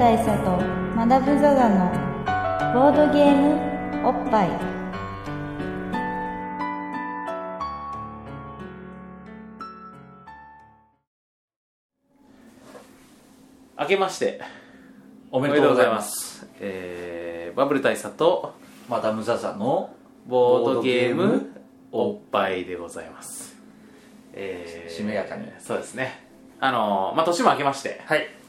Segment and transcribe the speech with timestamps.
[0.00, 0.56] 大佐と
[0.96, 1.92] マダム・ザ・ザの
[2.72, 4.48] ボードゲームおっぱい。
[13.78, 14.40] 明けまして
[15.30, 16.46] おめでとうございます。
[16.60, 18.54] えーバブル大佐と
[18.88, 19.94] マダム・ザ・ザの
[20.26, 21.60] ボードゲームボードゲーム
[21.92, 23.54] おっぱいでございます。
[24.32, 25.46] えーしめやかに。
[25.58, 26.26] そうですね。
[26.58, 28.39] あのーまあ年も明けまして、はい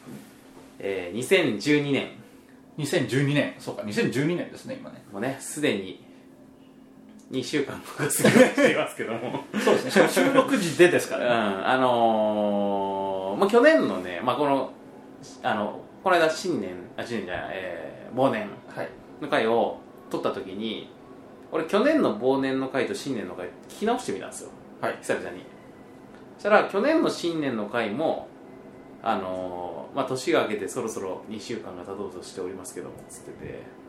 [0.84, 2.10] えー2012年。
[2.78, 3.54] 2012年。
[3.60, 5.04] そうか2012年ですね今ね。
[5.14, 6.04] もねすでに
[7.32, 9.44] 2週間とか過ぎしていますけども。
[9.64, 10.10] そうですね。
[10.10, 14.72] 収録時でですかうんらねあのーまあ、去年のね、まあ、この
[15.44, 18.90] あのこの間新年あ新年じゃない、えー忘年はい。
[19.22, 19.78] の回を
[20.10, 20.90] 撮った時に
[21.52, 24.50] 俺去年の忘年の回と新年の回聞き直してみたんですよ。
[24.82, 24.98] はい。
[25.02, 25.44] 久々に。
[26.38, 28.28] そしたら去年の新年の回も
[29.04, 33.82] あのーまあ年が明けてそろそろ2週間が経とうとしておりますけどもつってて。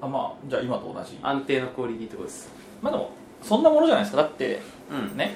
[0.00, 1.18] あまあじゃあ今と同じ。
[1.22, 2.50] 安定のクオリティってことです。
[2.82, 3.10] まあでも
[3.42, 4.22] そんなものじゃないですか。
[4.22, 5.16] だってうん。
[5.16, 5.34] ね。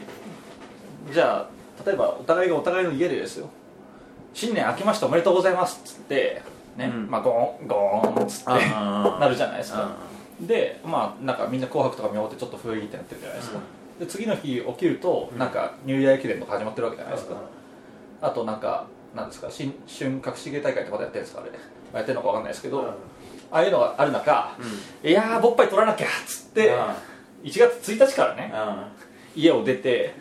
[1.13, 3.49] じゃあ例えばお互いがお互いの家でですよ。
[4.35, 5.81] 新年明けましておめでとうございます。
[5.81, 6.43] っつって
[6.77, 7.11] ね、うん。
[7.11, 9.83] まあゴーンゴーンっつってあ なるじゃないですか。
[9.83, 13.59] あでまあなんかみんな「紅白」とか見終わってちょっと雰囲気ってなってるじゃないですか、
[13.99, 17.35] で次の日起きるとなんかニューイヤー駅伝とか始まってるわけじゃないですか、
[18.23, 21.51] あとなんかなんですか新春隠し芸大会ってまだやってるんですかあれ。
[21.95, 22.83] やってるのかわかんないですけど、
[23.51, 24.57] ああいうのがある中、
[25.03, 26.75] いやーぼっぱい取らなきゃっつって
[27.43, 28.53] 1月1日からね
[29.35, 30.15] 家を出て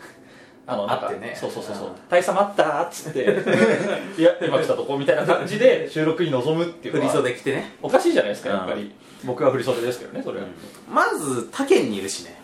[0.66, 1.36] あのなんか会ってね。
[1.36, 3.20] そうそうそうそううん「大佐待った」っつって
[4.18, 7.76] 「いや今来たとこ」みたいな感じで収録に臨むっていう振り袖着てね。
[7.82, 8.94] おかしいじゃないですかやっぱり。
[9.24, 10.46] 僕は振り袖ですけどねそれは、
[10.88, 12.40] まず他県にいるしね。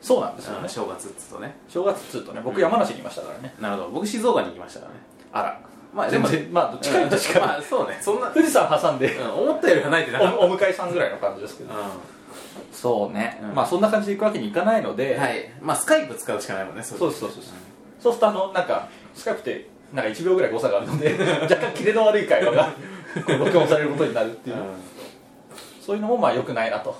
[0.00, 0.68] そうなんですよね。
[0.68, 1.56] 正月っつうとね。
[1.68, 3.88] 正月っつうとね僕山梨にいましたからね、なるほど。
[3.90, 4.98] 僕静岡に行きましたからね
[5.32, 5.60] あら。
[5.94, 7.98] まあ全然まあ近い確かに、まあ そうね。
[8.00, 9.14] そんな、富士山挟んで。
[9.14, 10.38] うん思ったより離れてなかった。
[10.38, 11.70] おお迎えさんぐらいの感じですけど。
[12.72, 13.54] そうね、うん。
[13.54, 15.50] まあそんな感じで行くわけにいかないので、はい。
[15.60, 17.42] まあスカイプ使うしかないもんねそうそうそうそう。
[18.00, 22.64] そうするとあのなんかスカイプってなんか1秒ぐらい誤差があるので 若干キレの悪い会話が
[23.26, 24.62] こう録音されることになるっていう、うん。
[25.80, 26.90] そういうのもまあ良くないなと。
[26.90, 26.96] は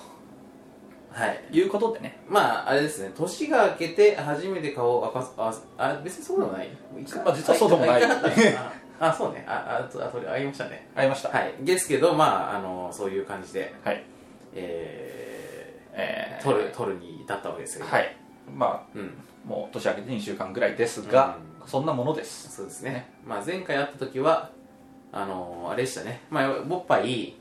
[1.26, 1.44] い。
[1.50, 2.18] いうことでね。
[2.28, 3.12] まああれですね。
[3.16, 6.68] 年が明けて初めて顔を明かすああ別にそうでもない？
[7.24, 8.04] まあ実はそうでもない。
[8.04, 9.44] あああそうね。
[9.46, 10.88] ああとあそれありましたね。
[10.94, 11.28] ありました。
[11.30, 11.54] はい。
[11.60, 14.04] ですけどまああのそういう感じではい。
[14.54, 16.40] ええー。
[16.40, 17.86] ー、取る取るに至ったわけですよ。
[17.86, 18.16] はい。
[18.54, 19.14] まうん。
[19.24, 22.54] あもう年明けて2週間ぐらいですが、そんなものです。
[22.54, 24.50] そうですね、まあ、前回会った時は
[25.10, 27.36] あのあれでしたね、まあ、ぼっぱい、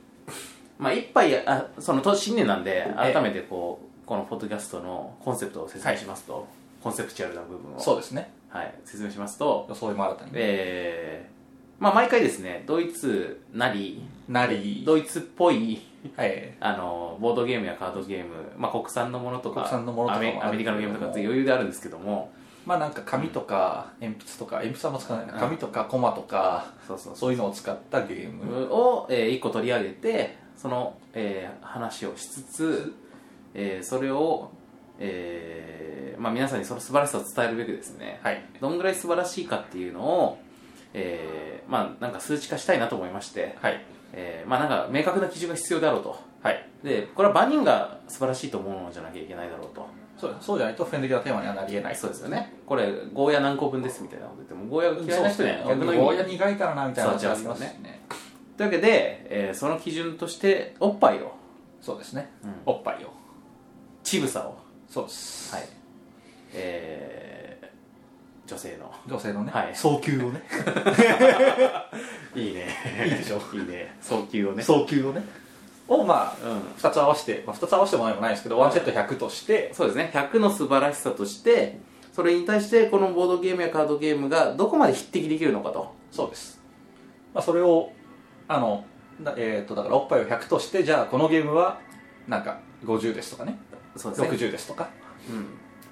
[0.77, 3.13] まあ、一杯あその年新年なんでええ。
[3.13, 6.47] 改めてこうこのポッドキャストのコンセプトを説明しますと、
[6.81, 8.31] コンセプチュアルな部分をそうですね。
[8.49, 10.31] はい、説明しますと、装いも新たに。
[10.35, 11.37] えー
[11.79, 14.83] まあ、毎回ですねドイツなりなり。
[14.85, 15.81] ドイツっぽい
[16.15, 16.53] はい。
[16.59, 22.31] あのボードゲームやカードゲーム、まあ、国産のものとか国産のものとかもアメリカのゲームとかって余裕であるんですけども
[22.65, 25.33] まあなんか紙とか鉛筆とか鉛筆はあんま使わないな。
[25.33, 28.73] うん紙とかコマとかそうそうそういうのを使ったゲーム。
[28.73, 32.93] を、え1個取り上げてその、えー話をしつつ、
[33.53, 34.51] えーそれを、
[34.99, 38.43] えーまあ、皆さんにその素晴らしさを伝えるべくですねはい。
[38.59, 40.39] どんぐらい素晴らしいかっていうのを、
[40.93, 43.83] えーまあ、なんか数値化したいなと思いまして、はい。
[44.13, 46.19] えーまあ、なんか明確な基準が必要であろうと。
[46.41, 46.65] はい。
[46.83, 49.87] でこれは万人が素晴らしいと思うのじゃなきゃいけないだろうと。
[50.17, 51.95] そうそうじゃないと普遍的なテーマにはなりえない。
[51.95, 52.53] そうですよね。
[52.65, 58.01] これゴーヤ何個分ですみたいなこと言ってもゴーヤが嫌いな人には逆の意味ゴーヤ苦いからなみたいな話ありますしね
[58.57, 61.37] というわけで、えーその基準としておっぱいを
[61.81, 62.29] そうですね。
[62.43, 62.53] うん。
[62.65, 63.13] おっぱいを。
[64.03, 64.57] 乳房を。
[64.89, 65.55] そうです。
[65.55, 65.69] はい。
[66.53, 68.91] えー、女性の。
[69.07, 69.51] 女性のね。
[69.51, 69.75] はい。
[69.75, 70.41] 早急をね。
[72.35, 72.67] いいね。
[73.05, 73.41] いいでしょ。
[73.53, 73.95] いいね。
[74.01, 74.63] 早急をね。
[74.63, 75.23] 早急をね。
[75.87, 76.59] をまあうん。
[76.77, 80.11] 2つ合わせて、まあ、2つ合わせてもないもないですけどワンセット100としてそうですね。
[80.13, 81.79] 100の素晴らしさとして
[82.13, 85.95] それに対してこのボードゲームやカードゲームがどこまで匹敵できるのかと。
[86.11, 86.59] そうです、
[87.33, 87.91] まあ、それを
[88.47, 88.85] あの
[89.21, 91.79] だえー、とだからおっぱいを100としてじゃあこのゲームは
[92.27, 93.57] なんか50ですとかね。
[93.95, 94.29] そうですね。
[94.29, 94.89] 60ですとか。
[95.29, 95.45] うん。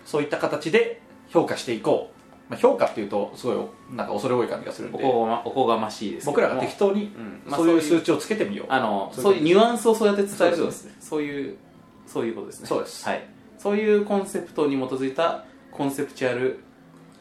[0.06, 2.12] そういった形で評価していこ
[2.48, 5.04] う、まあ、評価っていうとすごいなんか恐れ多い感じがするんで。
[5.04, 7.12] おこがまおこがましいですけ僕らが適当に
[7.50, 8.68] そういう数値をつけてみよう。
[8.70, 10.86] あのそういうニュアンスをそうやって伝えるとそうです。
[10.86, 11.58] ねそういう
[12.06, 12.68] そういうことですね。
[12.68, 13.06] そうです。
[13.06, 13.24] はい。
[13.58, 16.60] そういうコンセプトに基づいたコンセプチュアル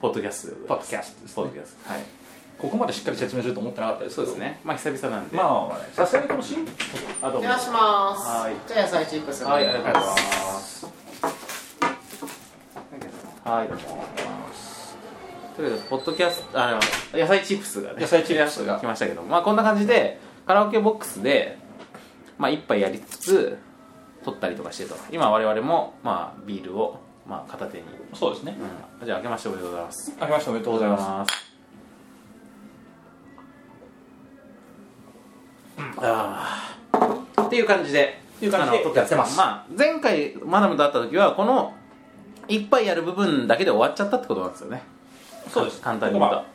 [0.01, 1.91] ポッドキャストポッドキャストポッドキャスト。
[1.91, 2.24] はい
[2.59, 4.61] ここまでしっかり説明すると思ってなかったですそうですね。
[4.65, 5.37] まあ久々なんで。
[5.37, 6.67] まあさすがにこの新
[7.23, 7.47] あどうも。
[7.47, 8.27] お願いします。
[8.27, 8.55] はい。
[8.69, 9.45] じゃあ野菜チップス。
[9.45, 10.87] はいありがとうございまます。
[13.45, 14.05] はいどうも。
[15.57, 16.81] というわけでポッドキャストあ
[17.13, 18.79] の野菜チップスがね野菜チップスが。
[18.81, 19.23] 来ましたけど。
[19.23, 21.59] まあこんな感じでカラオケボックスで、
[22.39, 23.59] まあ、一杯やりつつ
[24.25, 24.95] 撮ったりとかしてと。
[25.11, 27.85] 今我々も、まあ、ビールを、まあ、片手に、
[28.15, 28.57] そうですね。
[29.01, 30.17] うん、じゃあ明けましておめでとうございます。
[30.21, 31.54] 明けましておめでとうございます
[35.77, 39.37] すあーっていう感じでっていう感じでやってます。
[39.37, 41.75] まあ、前回マダムと会った時はこの
[42.49, 44.83] 一杯やる部分だけで終わっちゃったってことなんですよね。
[45.49, 45.81] そうです。
[45.81, 46.55] 簡単に言うと、まあ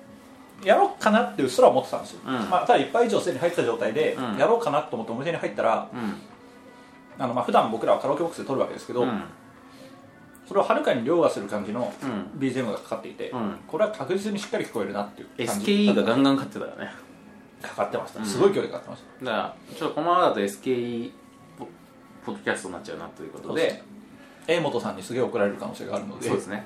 [0.63, 2.49] やろうかなってうっすら思ってたんですよ、うん。
[2.49, 4.37] まあ、ただ一杯以上すでに入った状態で、うん。
[4.37, 7.23] やろうかなと思ってお店に入ったらうん。
[7.23, 9.23] あのまあ普段僕らはカラオケボックスで撮るわけですけど、うん。
[10.47, 12.39] それをはるかに凌駕する感じのうん。
[12.39, 13.55] BGM がかかっていて、うん。
[13.67, 15.71] これは確実にしっかり聞こえるなっていう感じ。
[15.71, 16.91] SKE がガンガン勝ってたよね
[17.61, 18.25] かかってました、うん。
[18.25, 19.25] すごい距離かかってました。
[19.25, 21.11] だからちょっとこのままだと SKE
[21.57, 21.67] ポ
[22.25, 23.83] ポッドキャストになっちゃうなということで。
[24.47, 26.27] 江本さんにすげえ怒られる可能性があるので。
[26.27, 26.65] そうですね。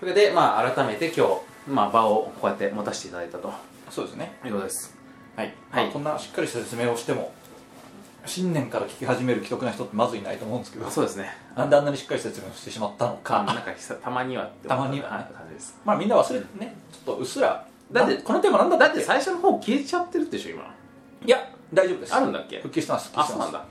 [0.00, 3.52] それでまあ改めて今日、まあ、場をこうやって持たせていただいたと。
[3.90, 4.32] そうですね。
[4.44, 4.96] いうことです。
[5.36, 5.84] はい、はい。
[5.84, 7.34] まあこんなしっかりした説明をしても
[8.24, 10.88] 新年から聞き始める既得な人ってまずいないと思うんですけど。
[10.88, 11.36] そうですね。
[11.54, 15.10] なんであんなにしっかり説明をしてしまったのか、なんか久たまにはってたまには。
[15.10, 15.34] はい。
[15.34, 20.74] 感じですまあみんな忘れてねちょっとうっすらだってなこのテーマなんだだって最初の方消えちゃってるでしょ今。
[21.24, 22.14] いや大丈夫です。
[22.14, 22.58] あるんだっけ？
[22.58, 23.64] 復帰してますあそうなんだ。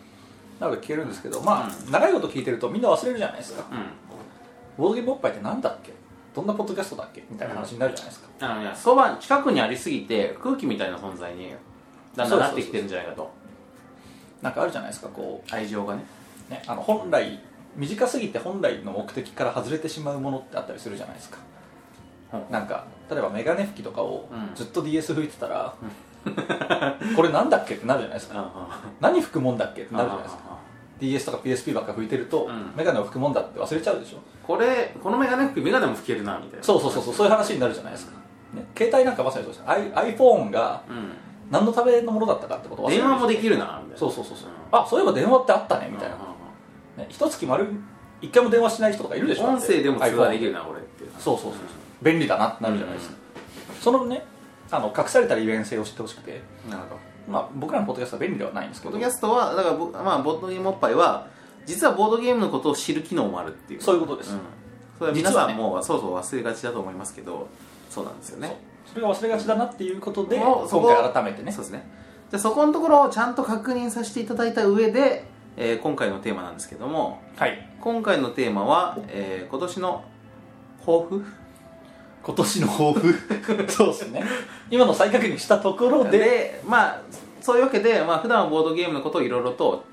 [0.60, 3.66] なので聞けるんですけどまあ、長いこと聞いてるとみんな忘れるじゃないですか。
[3.72, 3.78] うん。
[4.78, 5.92] ボードゲームおっぱいってなんだっけ？
[6.34, 7.24] どんなポッドキャストだっけ？
[7.30, 11.54] みたいな話になるじゃないですか、あのいやそば近くにありすぎて空気みたいな存在に
[12.16, 13.32] だんだんなってきてるんじゃないかと。
[14.42, 16.04] なんかあるじゃないですかこ愛情がね。
[16.50, 17.40] う、ね、あの本来
[17.76, 21.38] 短すぎて本来の目的から外れてしまうものってあったりするじゃないですか。
[21.38, 21.53] うん
[22.50, 24.56] なんか例えばメガネ拭きとかをうん。
[24.56, 25.74] ずっと DS 拭いてたら、
[27.16, 28.40] これなんだっけってなるじゃないですか。
[28.40, 30.42] あ何拭くもんだっけってなるじゃないですか。
[30.50, 30.58] あ
[31.00, 32.74] DS とか PSP ばっか拭いてると、うん。
[32.76, 34.18] メガネを拭くもんだって忘れちゃうでしょ。
[34.46, 36.64] これこのメガネ服メガネも拭けるなみたいな。
[36.64, 38.14] そうそうそうそうそういう話になるじゃないですか、
[38.54, 39.66] ね、携帯なんかまさにそうです。
[39.66, 41.12] iPhone がうん。
[41.52, 43.98] 何のためのものだったかってこと電話もできるなみたいな。
[43.98, 46.16] そうそうそうそう、うんあそういえば電話ってあったねみたいな、
[46.98, 47.68] ね、一月丸
[48.22, 49.44] 一回も電話しない人とかいるでしょ。
[49.46, 53.16] 音声でも通話できるなこれってそうそうそうそう便利だなってなるじゃないですか、
[53.82, 54.24] そのね
[54.72, 57.14] あの隠された利便性を知ってほしくて、なるほど。
[57.28, 58.92] まあ、僕らのポッドキャストは便利ではないんですけど。
[58.92, 61.28] ポッドキャストはだからぼまあボードゲームおっぱいは
[61.66, 63.82] 実はボードゲームのことを知る機能もあるっていう。
[63.82, 64.34] そういうことです。
[64.34, 64.40] ん。
[64.98, 67.48] それは皆さん実はねもそうそう忘れがちだと思いますけど
[67.90, 68.58] そうなんですよね。
[68.86, 71.52] それが忘れがちだなっていうことで今回改めてね。
[71.52, 71.88] そうですね。
[72.30, 77.70] じゃあそこのところをちゃんと確認させていただいた上で、えー今回のテーマなんですけどもはい。
[77.80, 80.04] 今回のテーマは、えー今年の
[80.86, 81.26] 抱負
[82.24, 83.14] 今年の抱負。
[83.70, 84.24] そうですね。
[84.72, 86.18] 今の再確認したところで。
[86.18, 87.02] でまあ
[87.42, 89.84] そういうわけで、まあ普段はボードゲームのことをいろいろと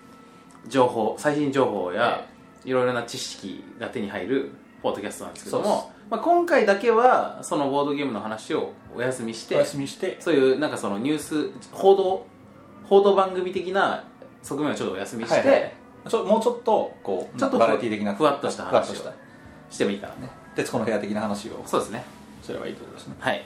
[0.68, 2.24] 情報最新情報や
[2.64, 10.16] いろいろな知識が手に入るポッドキャストなんですけども、まあ、今回だけはそのボードゲームの話をお休みしおて休みして。
[10.20, 12.26] そういうなんかそのニュース報道
[12.88, 14.04] 報道番組的な
[14.42, 15.72] 側面をちょっとお休みして、はいはい。
[16.08, 18.94] ちょもうちょっとこうちょっとバラエティ的なふわっとした話を
[19.70, 20.30] してもいいかなね。
[20.54, 21.62] 徹子の部屋的な話を。
[21.66, 23.14] そうですねすればいいってことですね。
[23.18, 23.44] はい。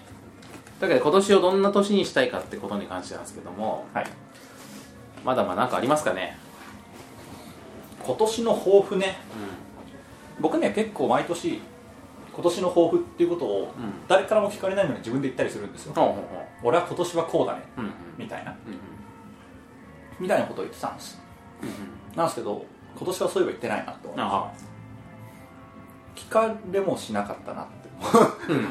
[0.81, 4.07] だけど今年をどんな年にしたいかってことに関してなんですけどもはい。
[5.25, 6.37] まだまだ何かありますかね。
[8.05, 9.17] 今年の抱負ね。
[10.41, 11.61] 僕ね結構毎年
[12.35, 13.93] 今年の抱負っていうことをうん。
[14.09, 15.95] 誰からも聞かれないのに自分で言ったりするんですよ。
[15.95, 17.63] ほうほうほ俺は今年はこうだね。
[17.77, 17.93] ううんうん。
[18.19, 18.51] みたいな。
[18.51, 18.57] うん
[20.21, 21.21] みたいなことを言ってたんです。
[21.63, 22.65] うんなんですけど
[22.97, 24.59] 今年はそういえば言ってないなって思いまあ。
[26.17, 27.73] した聞かれもしなかったなって。
[27.73, 27.84] うん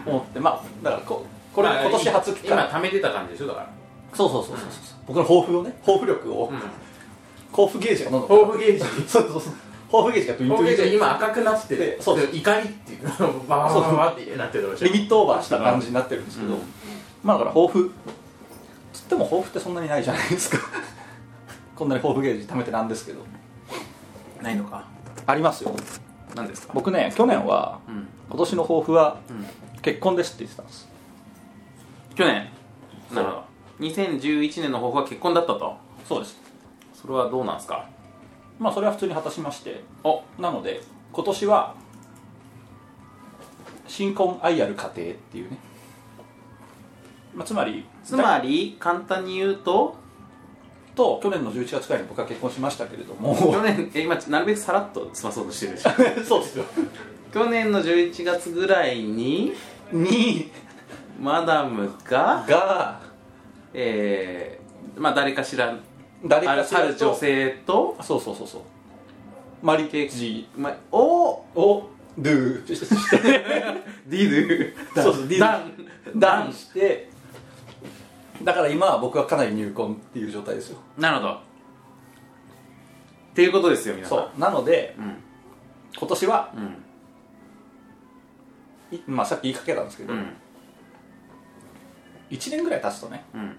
[0.05, 3.69] 思ってまあだからここれまあ今年初聞かれ今貯めてた感じでしょだから。
[4.13, 4.69] そうそうそうそうそう。
[5.07, 6.51] 僕の抱負をね抱負力を
[7.51, 8.79] 抱負ゲージがどんどん抱負ゲージ。
[9.09, 9.53] そうそうそう。
[9.91, 13.03] 抱負ゲージがドゥイン抱負ゲージがドゥイン今赤くなっててそうで怒りっていう。
[13.09, 16.59] のがバーバーバーってなってるでしょリミットオーバーした感じになってるんですけど、うん
[17.23, 17.91] まあだから抱負。
[18.91, 20.57] つっても抱負ってそんなにないじゃないですか。
[21.75, 23.19] こんなに抱負ゲージ貯めてなんですけど。
[24.41, 24.83] ないのか。
[25.25, 25.73] ありますよ。
[26.35, 26.73] 何ですか？
[26.75, 29.45] 僕ね去年はうん今年の抱負はうん
[29.83, 30.89] 結婚ですって言ってたんです。
[32.15, 32.47] 去年。
[33.13, 33.43] なるほど。
[33.81, 35.75] 2011年の抱負は結婚だったと。
[36.07, 36.37] そうです。
[36.99, 37.87] それはどうなんですか？
[38.59, 39.83] まあそれは普通に果たしまして。
[40.03, 40.23] お。
[40.39, 41.75] なので今年は
[43.87, 45.57] 新婚愛ある家庭っていうね、
[47.35, 49.95] まあ、つまりつまり簡単に言うと
[50.95, 53.35] と去年の11月くらいに僕は結婚しましたけれども。
[53.35, 55.89] 去年え今なるべくさらっと済まそうとしてるでしょ。
[56.25, 56.65] そうですよ
[57.33, 59.53] 去年の11月ぐらいに
[59.91, 60.51] に。
[61.19, 63.01] マダムがが。
[63.73, 65.75] えー、まあ誰かしら
[66.25, 66.85] 誰かしらと。
[66.85, 68.61] ある女性と、そうそうそうそう。
[69.63, 70.47] マリケージ。
[70.55, 72.75] まあ、おをドゥ。
[72.75, 73.17] して
[74.07, 74.29] ディ
[74.95, 75.03] ドゥ。
[75.03, 75.47] そうそうディドゥ。
[75.47, 76.19] ダン。
[76.19, 77.09] ダンして。
[78.43, 80.77] だから今は僕はかなり入魂っていう状態ですよ。
[80.97, 81.33] なるほど。
[81.33, 81.39] っ
[83.33, 84.17] ていうことですよ皆さん。
[84.19, 84.39] そう。
[84.39, 85.15] なのでうん。
[85.97, 86.63] 今年は、うん。
[86.63, 86.67] い
[89.07, 90.27] まあ、さっき言いかけたんですけど、うん。
[92.29, 93.55] 1年ぐらい経つとねうん。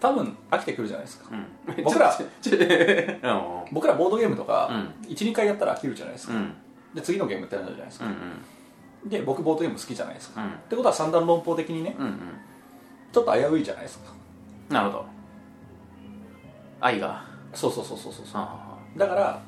[0.00, 1.30] 多分飽きてくるじゃないですか。
[1.30, 1.84] うん。
[1.84, 2.16] 僕ら
[3.72, 4.70] 僕らボードゲームとか、
[5.04, 6.54] う12回やったら飽きるじゃないですか、うん。
[6.94, 8.14] で次のゲームってなるじゃないですか、うん
[9.04, 10.48] で僕ボードゲーム好きじゃないですか、うん。
[10.48, 12.18] ってことは三段論法的にねうんうん。
[13.12, 14.12] ちょっと危ういじゃないですか。
[14.68, 15.06] なるほど。
[16.80, 17.24] 愛が。
[17.54, 19.40] そうそうそうそうそうあだから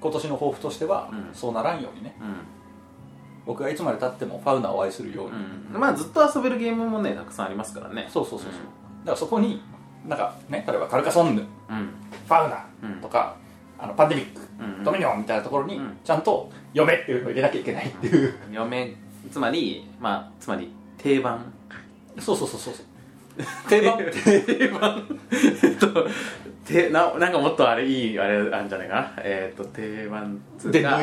[0.00, 1.34] 今年の抱負としては、うん。
[1.34, 2.14] そうならんようにね
[3.46, 5.32] 僕がいつまでたってもファウナーを愛するように、
[5.74, 8.08] うんまあずっと遊べるゲームもねたくさんありますからね。
[8.10, 8.52] そうそうそうそう、
[9.00, 9.60] だからそこに
[10.06, 11.88] なんかね例えばカルカソンヌフうん。
[12.28, 12.66] ァウナ
[13.02, 13.36] とか、
[13.78, 15.98] あのパンデミック、うんドミニオンみたいなところに、うん。
[16.04, 18.34] ちゃんと「嫁」っていうのを入れなきゃいけないっていう。
[18.50, 18.94] 嫁
[19.30, 21.52] つまりまあつまり定番。
[22.18, 22.86] そうそうそうそうそう。
[23.68, 23.98] 定番。
[23.98, 25.18] 定番。
[25.62, 26.06] えっと
[26.64, 29.12] てななんかもっとあれいいあれあるんじゃないかな。
[29.18, 31.00] えっと定番つうか。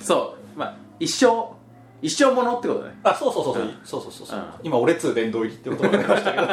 [0.00, 0.58] そう。
[0.58, 1.55] まあ一生
[2.02, 2.98] 一生ものってことね。
[3.02, 3.78] あそうそうそうそう、うん。
[3.84, 4.44] そうそうそうそう、うん。
[4.62, 6.46] 今俺通殿堂入りってことが出ましたけど。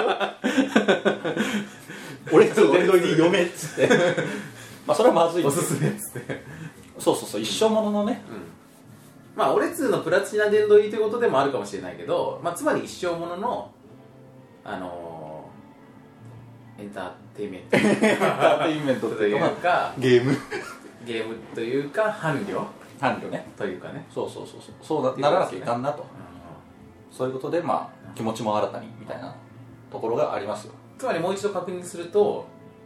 [2.31, 3.95] 俺通殿堂入り嫁っつって。
[4.87, 5.45] まあそれはまずい。
[5.45, 6.43] おすすめっつって。
[6.99, 7.41] そうそうそう。
[7.41, 8.23] 一生もののね
[9.35, 13.71] まあ俺通のプラチナ殿堂入りということでもあるかもしれないけど、まあ、つまり一生ものの
[14.63, 15.23] あのー
[16.79, 17.77] エンターテインメント。
[17.77, 17.79] エ
[18.15, 20.35] ンターテインメントというかゲーム。
[21.05, 22.63] ゲームというか伴侶
[23.03, 23.45] 伴侶ね。
[23.57, 24.75] というかね、そうそうそうそう。
[24.81, 26.05] そうなならなきゃいかんなと。
[27.11, 29.35] そういうことでまあ気持ちも新たにみたいな
[29.91, 30.73] ところがありますよ。
[30.97, 32.45] つまりもう一度確認すると、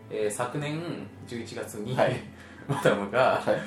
[0.10, 0.82] えー昨年
[1.28, 2.16] 11月に、はい。
[2.68, 3.62] マダムが、はい。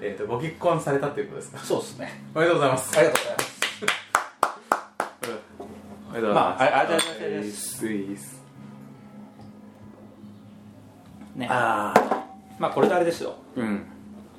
[0.00, 1.58] えー、とご結婚されたということですか？
[1.58, 2.24] そうですね。
[2.34, 2.98] おめでとうございます。
[2.98, 3.56] ありがとうございます。
[6.08, 8.42] おめでとうございます、まああありがとうございます。
[11.36, 11.48] ね。
[11.50, 11.94] あ
[12.58, 13.34] まあこれであれですよ。
[13.56, 13.86] ーうん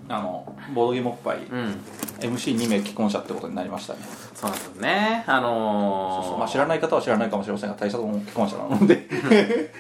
[0.10, 1.82] あのボードゲームおっぱいうん。
[2.20, 4.00] MC2 名既婚者ってことになりましたね。
[4.34, 5.24] そうなんですね。
[5.28, 6.40] あのー、そうそう。
[6.40, 9.08] まあ、知らない方は知らないかもしれませんが大佐も既婚者なので。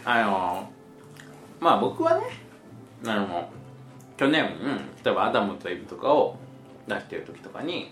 [0.05, 2.24] あのー、まあ僕はね
[3.05, 3.50] あの
[4.17, 6.38] 去年、うん、例えばアダムとイブとかを
[6.88, 7.91] 出してる時とかに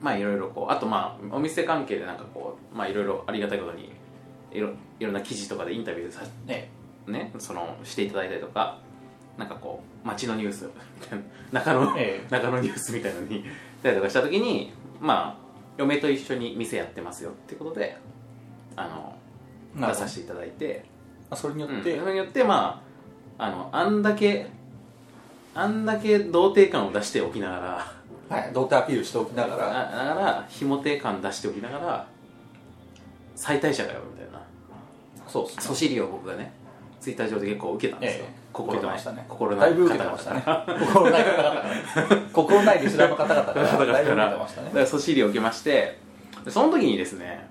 [0.00, 3.92] まあいろいろこうあとまあお店関係でなんかこうまあいろいろありがたいことに
[4.52, 4.70] いろ
[5.00, 6.70] いろんな記事とかでインタビューさね。
[7.06, 8.78] ねそのしていただいたりとか
[9.38, 10.68] なんかこう街のニュース
[11.52, 12.26] 中野、ええ。
[12.30, 13.44] 中野ニュースみたいのに
[13.82, 15.44] 出たりとかした時にまあ
[15.76, 17.96] 嫁と一緒に店やってますよってことで
[18.76, 19.16] あの
[19.88, 20.84] 出させていただいて。
[21.30, 22.82] まあそれにようんって、それによってま
[23.38, 24.46] ああのあんだけ
[25.54, 27.94] あんだけ童貞感を出しておきながら
[28.28, 30.00] はい、童貞アピールしておきながら。
[30.00, 32.06] あながらひも手感出しておきながら
[33.34, 34.40] 最大者だよみたいな。
[35.26, 35.62] そうですね。
[35.62, 36.52] そしりを僕がね
[37.00, 39.26] ツイッター上で結構受けたんですよ、ええ心ない受けてましたね。
[39.28, 40.42] 心ないだいぶ受けてましたね。
[40.46, 41.62] 心ない方々。
[42.32, 44.70] 心ないリスナーの方々からだからだいぶ受だけてましたね。
[44.70, 45.98] からそしりを受けまして
[46.44, 47.48] でその時にですね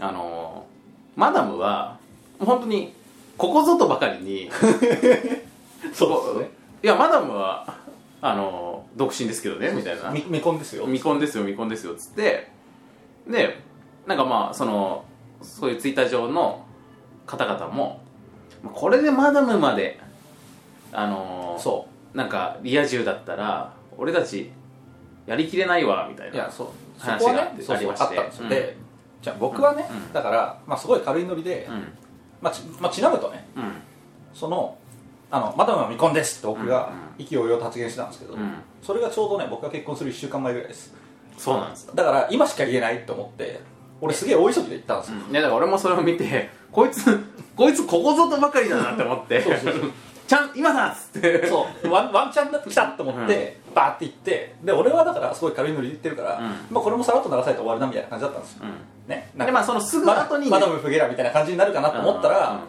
[0.00, 0.66] あの
[1.14, 1.98] マダムは
[2.40, 2.92] 本当に
[3.38, 4.50] ここぞとばかりに
[5.94, 6.50] そうですね。
[6.82, 7.74] いやマダムは
[8.20, 10.10] あの独身ですけどねみたいな。
[10.10, 10.84] み未婚ですよ。
[10.86, 12.50] 未婚ですよ未婚ですよっつって。
[13.28, 13.60] で
[14.04, 15.04] なんかまあその
[15.42, 16.64] そういうツイッター上の
[17.26, 18.00] 方々も
[18.74, 20.00] これでマダムまで
[20.92, 24.50] あのそなんかリア充だったら俺たち
[25.26, 26.66] やりきれないわみたいうないやそう。
[26.98, 28.14] そ話こはがねそうそうあありまして。
[28.14, 28.48] ったんですよ、うん。
[28.50, 28.76] で
[29.22, 30.12] じゃあ僕はね、うん。
[30.12, 31.92] だから、まあ、すごい軽いノリで、うん。
[32.40, 33.72] まあちまあ、ちなむとねうん。
[34.34, 34.76] その
[35.30, 37.22] あのマダムは未婚ですって僕がうん。
[37.22, 38.54] 意気揚々と発言してたんですけど、うん。
[38.82, 40.94] それがちょうどね僕が結婚する1週間前ぐらいです。
[41.40, 43.60] そうなんですよ、だから今しか言えないと思って
[44.02, 47.18] 俺すげえ大急ぎで行ったんですよ、いやだから俺もそれを見てこいつ
[47.56, 49.42] こいつここぞとばかりだなって思って
[50.30, 51.44] ちゃん今だっつって。
[51.48, 51.90] そう。
[51.90, 56.44] ワンワンチャン来たと思って、バーって行ってで俺はだからすごい軽いノリで言ってるから、うん。
[56.70, 59.10] まあ、これもさらっと流されて終わりなみたいな感じだったんですよ、うん。
[59.10, 59.28] ね。
[59.34, 60.50] でまあそのすぐ後にね。
[60.52, 62.62] マダムフゲラみたいな感じになるかなと思ったら、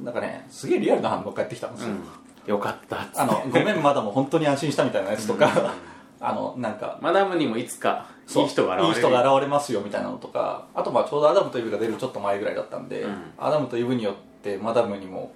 [0.00, 2.00] うなんかねすげえリアルな反応返ってきたんですよ、ん。
[2.46, 3.18] よかったっつって。
[3.18, 5.74] あのごめんマダム本当に安心したみたいなやつとか、
[6.18, 8.94] あのなんかマダムにもいつかいい人が現れる。
[8.94, 13.32] いい人が現れますよみたいなのとかあとまあちょうどアダムとイブが出るちょっと前ぐらいだったんで、うん。
[13.36, 15.32] アダムとイブによってマダムにも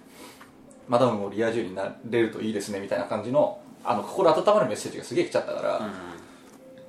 [0.88, 6.16] マダムもリア充になれるといいですねみたいな感じのあの心温まるメッセージがすげえ来ちゃったから、うん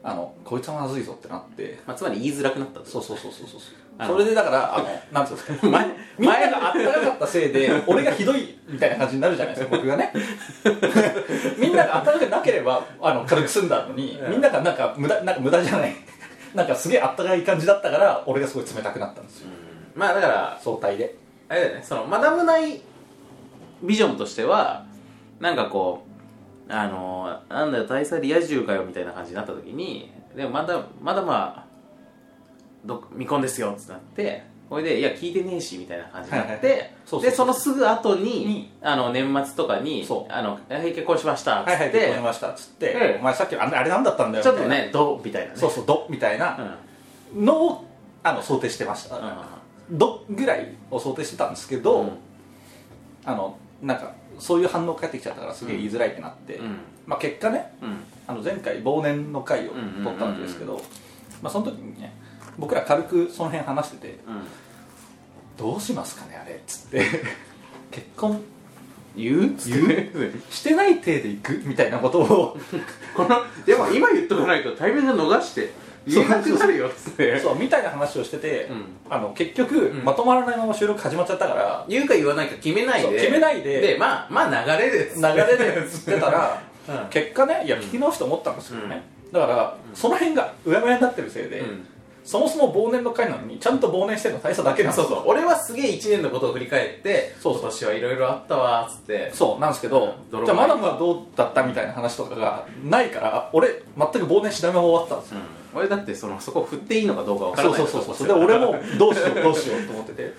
[0.04, 3.62] あのこいつはまずいぞってなってまあ、つまり言いづらくなったそうそうそうそうそう
[4.08, 5.88] それでだからあのなんていうんですか前
[6.18, 10.14] 前があったかかったせいで俺がひどいみたいな感じになるじゃないですか僕がね。
[11.60, 15.96] みんながあったかくなければあの軽く済んだのにみんながなんか無駄なんか無駄じゃない。
[16.54, 19.50] なんかすげえあったかい感じだったから俺がすごい冷たくなったんですよ。
[19.96, 21.16] まあだから相対で。
[21.50, 22.82] あれだよねそのマダム内
[23.84, 24.86] ビジョンとしては
[25.40, 26.04] なんかこ
[26.70, 31.66] うあのなんだよ大佐リア充かよみたいな感じになった時にでもまだまだまあ
[32.86, 36.92] ど未婚ですよってなってこれでいや聞いてねえしみたいな感じになって、
[37.22, 38.72] でそのすぐ後にに。
[38.82, 43.20] あの年末とかにあのはい結婚しましたっつって、結婚しましたっつって、うん。
[43.22, 45.58] お前さっきあれあれなんだったんだよちょっとねどうみたいなね。
[45.58, 46.78] そうそうどみたいな。
[47.34, 47.46] うん。
[47.46, 47.86] のを
[48.24, 49.98] あの想定してました、うん。
[49.98, 52.12] どぐらいを想定してたんですけど、うん。
[53.24, 56.78] あのなんかそういう反応返ってきちゃったからすげえ言いづらいってなって、うん。
[57.06, 57.98] まあ、結果ねうん。
[58.28, 60.82] あの前回忘年の回を取ったわけですけど、
[61.42, 62.14] まあ、その時にね
[62.58, 64.42] 僕ら軽くその辺話しててうん。
[65.58, 67.06] どうしますかねあれっつって。
[67.92, 68.42] 結婚？
[69.16, 69.40] 言う？
[69.66, 70.34] 言う？
[70.52, 71.62] してない体で行く？
[71.66, 72.58] みたいなことを。
[73.16, 73.30] この
[73.66, 75.72] でも今言っとかないとタイミング逃して
[76.08, 78.86] 言えなくなるよっつってそうみたいな話をしてて、うん。
[79.10, 80.04] あの結局、ん。
[80.06, 83.08] まとまらないまま収録始まっちゃったから言うか言わないか決めないで。
[83.08, 83.82] そう決めないで。
[83.82, 85.18] でまあまあ流れです。
[85.18, 87.10] 流れでつってたら、 うん。
[87.10, 91.88] 結果ねいや聞き直して思ったんですけどね、だから、その辺がうやむやになってるせいで、うん。
[92.24, 95.08] そもそも忘年の回なのにちゃんと忘年してるの大佐だけなんですよ。
[95.08, 95.28] そうそう。
[95.28, 97.62] 俺はすげえ1年のことを振り返ってそうそう。
[97.64, 99.32] 今年はいろいろあったわっつって。
[99.34, 108.28] そうなんですけど、泥じゃあマダムはどうだったみたいな話とかがないから俺全く忘年しないまま終わったんですよ、うん俺だってそのそこ振っていいのかどうかわからそうないそうそうそう。
[108.28, 110.24] で俺も どうしようどうしようと思ってて。
[110.24, 110.34] う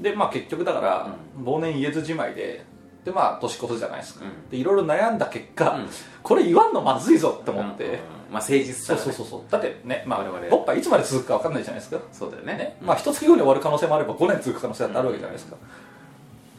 [0.00, 1.06] でまあ結局だから、
[1.42, 2.64] 忘年言えずじまいで
[3.04, 4.50] でまあ年越すじゃないですか、うん。
[4.50, 5.88] でいろいろ悩んだ結果、うん。
[6.22, 7.90] これ言わんのまずいぞって思んって、うん
[8.32, 9.40] まあ誠実さそうそうそうそう。
[9.50, 10.40] だってねまあ我々。
[10.48, 11.98] ボッパいつまで続くか分かんないじゃないですか。
[12.12, 12.54] そうだよね。
[12.54, 12.76] ね。
[12.80, 15.56] まあ一月後に終わる可能性もあれば5年続く可能性だってあるわけじゃないですか、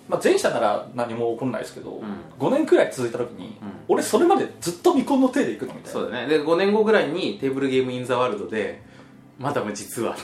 [0.07, 2.01] まあ、前者なら何も起こらないですけど、ん。
[2.39, 3.71] 5年くらい続いた時に、うん。
[3.87, 5.99] 俺それまでずっと未婚の手でいくのみたいな。
[5.99, 6.27] そうだね。
[6.27, 8.81] で5年後ぐらいにテーブルゲームインザワールドで
[9.39, 10.15] マダム実は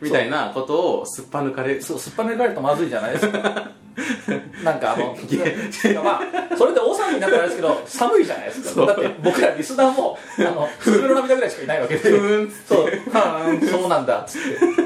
[0.00, 3.70] みたいなことをすっぱ抜かれそうすっぱ抜かれるとまずいじゃないですか。
[4.62, 5.16] なんかあの
[6.04, 8.86] まあそれで大騒ぎになったらですけど寒いじゃないですか。
[8.86, 12.10] だって僕らリスナーもあの 風の涙ぐらいしかいないわけで。
[12.68, 12.90] そう。
[13.70, 14.85] そうなんだっつって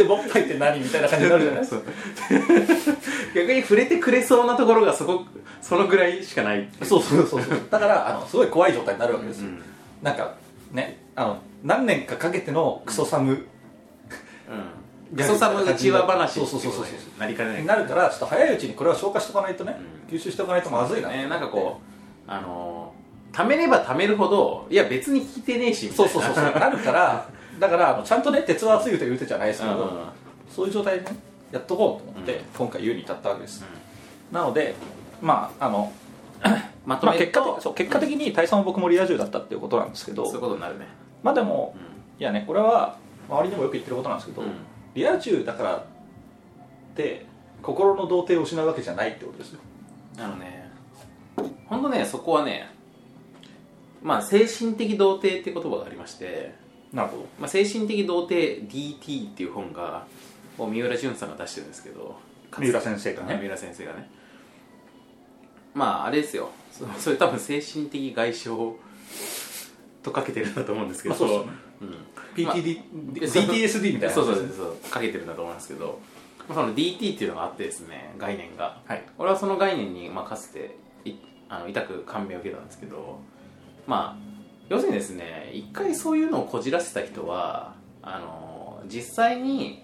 [0.00, 1.82] で僕入って何みたいな感じになるじゃないですか。
[3.34, 5.24] 逆に触れてくれそうなところがそこ
[5.60, 6.68] そのぐらいしかない。
[6.82, 7.60] そうそうそうそう。
[7.70, 9.62] だからあのすごい怖い状態になるわけですよ、うん。
[10.02, 10.34] なんか
[10.72, 13.32] ねあの何年かかけてのクソ寒。
[13.32, 13.46] うん。
[15.16, 16.84] クソサムうちわ話そうそうそうそう
[17.18, 17.60] なりかねない。
[17.62, 19.76] になるからちょっと早いうちにこれは消化しておかないとね、
[20.08, 20.16] うん。
[20.16, 21.08] 吸収しておかないとまずいな。
[21.08, 21.28] ね。
[21.28, 21.80] なんかこ
[22.26, 23.00] うあのー
[23.36, 26.60] 貯めれば貯めるほどいや別に聞いてねえしみたそいうなそうそうそう。
[26.60, 27.28] なるから
[27.60, 30.12] だからあのちゃんとね鉄は熱いという手じゃないですけど、
[30.48, 31.16] そういう状態でね
[31.52, 32.44] やっとこうと思って、うん。
[32.56, 33.64] 今回言うに至ったわけです、
[34.32, 34.74] なので
[35.20, 35.92] まああの
[36.86, 40.86] まとめると果的そう結果的に大佐も僕もリア充だったっていうことなんですけど、そういうことになるね。
[41.22, 42.96] まあでも、ういやねこれは
[43.28, 44.48] 周りにもよく言ってることなんですけど、うん。
[44.94, 45.82] リア充だからっ
[46.96, 47.26] て
[47.62, 49.60] 心の童貞を失うわけじゃないってことですよ。
[50.18, 50.70] あのね
[51.66, 52.68] 本当ねそこはね
[54.02, 56.54] まあ精神的童貞って言葉がありまして、
[56.92, 57.26] なるほど。
[57.38, 60.04] まあ、精神的童貞 DT っていう本が
[60.58, 62.18] 三浦淳さんが出してるんですけど
[62.58, 63.38] 三浦先生がね。
[63.40, 64.10] 三浦先生がね。
[65.72, 66.50] まああれですよ。
[66.72, 68.50] そそれ多分精神的外傷
[70.02, 71.52] とかけてるんだと思うんですけど、まあそうですよね。
[71.82, 72.10] うん。
[72.34, 74.14] PTD、そう DTSD みたいな。
[74.14, 74.90] そうそうそうそう。
[74.90, 76.00] かけてるんだと思いますけど。
[76.48, 78.80] まあその DT っていうのがあってですね概念が。
[78.84, 79.04] はい。
[79.18, 81.12] 俺はその概念に、まあ、かつてい
[81.48, 83.20] あの痛く感銘を受けたんですけど。
[83.86, 84.29] まあ
[84.70, 89.82] 要するにですね一回そういうのをこじらせた人はあの実際に、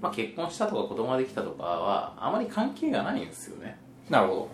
[0.00, 3.78] まあ、結婚したとか子供ができたとかはあまり関係がないんですよね。
[4.08, 4.48] なるほ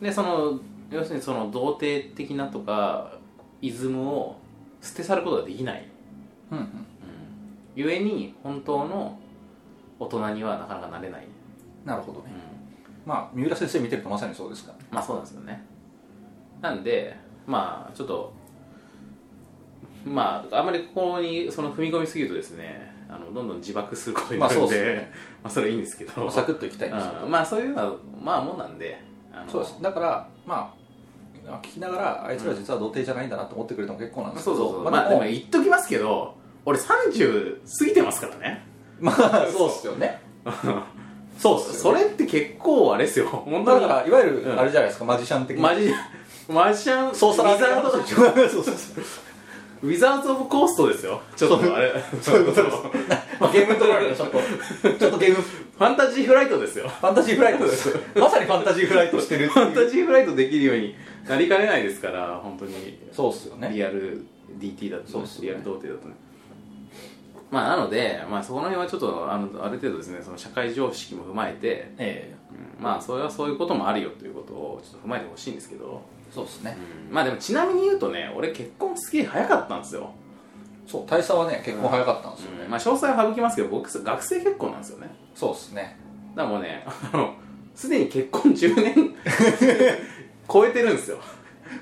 [0.00, 3.18] でその要するにその童貞的なとか
[3.60, 4.36] イズムを
[4.80, 5.88] 捨て去ることができない。
[6.50, 6.62] どうん。
[6.62, 6.68] うん。
[7.74, 9.18] ゆえに本当の
[9.98, 11.26] 大人にはなかなかなれない、
[11.84, 12.26] なるほどね。
[13.04, 13.10] うん。
[13.10, 15.64] まあ三浦先生見てるとまさにそうですからまあそうなんですよね。
[16.60, 17.16] なんで
[17.48, 18.32] まあちょっと
[20.04, 25.04] まああんまりここにその踏み込みすぎるとですねあのどんどん自爆することになるんで,、まあ
[25.44, 26.30] まあそれはいいんですけど。
[26.30, 27.24] サクッといきたいんですけど。
[27.24, 27.30] うん。
[27.30, 29.02] まあそういうのはまあもんなんで
[29.48, 29.78] そうです。
[29.80, 30.74] だからま
[31.46, 34.56] あ聞きながらあいつら実は童貞じゃないんだなと思ってくれても結構なんですけど。
[34.56, 36.34] そうそうそうまあでも言っときますけど
[36.66, 38.66] 俺30過ぎてますからね。
[39.00, 40.20] まあ そうっすよね。
[41.38, 42.00] そうっすよね。
[42.00, 43.26] それって結構あれですよ。
[43.46, 44.60] だにからいわゆるうん。
[44.60, 45.06] あれじゃないですか。
[45.06, 45.90] マジシャン的なマジ
[46.48, 49.04] マジシャンソーサラーウィザードそうそうそう。
[49.80, 51.20] ウィザーズ・オブ・コーストですよ。
[51.36, 51.92] ちょっとあれ。
[52.20, 52.76] そういうことです。
[53.38, 54.98] まあゲームとかちょっと。
[54.98, 55.36] ちょっとゲーム。
[55.36, 56.88] フファンタジーフライトですよ。
[56.88, 57.96] ァンタジーフライトです。
[58.16, 60.94] まさにファンタジーフライトしてるってファンいうタジーフライトできるように
[61.28, 62.98] なりかねないですから本当に。
[63.12, 63.70] そうっすよね。
[63.72, 64.24] リアル
[64.58, 65.48] DT だと、そうっすよね。
[65.48, 66.14] リアル童貞だとね。
[67.50, 72.34] まあなので、まあ、そこの辺はちょっとあのある程度ですねその社会常識も踏まえて、え
[72.78, 72.82] うん。
[72.82, 76.76] まあそれはそういうこともあるよということをちょっと踏まえてほしいんですけど、えそうですね、
[77.08, 77.14] うん。
[77.14, 80.12] まあでもちなみに言うとね俺結婚すげえ早かったんですよ、
[80.86, 85.08] そう大佐はね結構早かったんですよね、まあ詳細は省きますけど僕学生結婚なんですよね。
[85.34, 85.98] そうですね。
[86.34, 87.34] だからもうね あの
[87.74, 89.14] すでに結婚10年
[90.50, 91.18] 超えてるんですよ。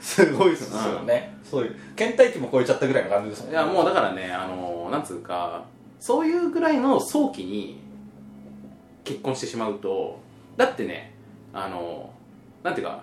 [0.01, 5.65] すごいですよね、そういう倦怠期も超えちゃったぐらいの感じですもんいやもうだからねあのなんつうか
[6.01, 7.81] そういうぐらいの早期に
[9.05, 10.19] 結婚してしまうと
[10.57, 11.15] だってね
[11.53, 12.11] あの
[12.63, 13.03] なんていうか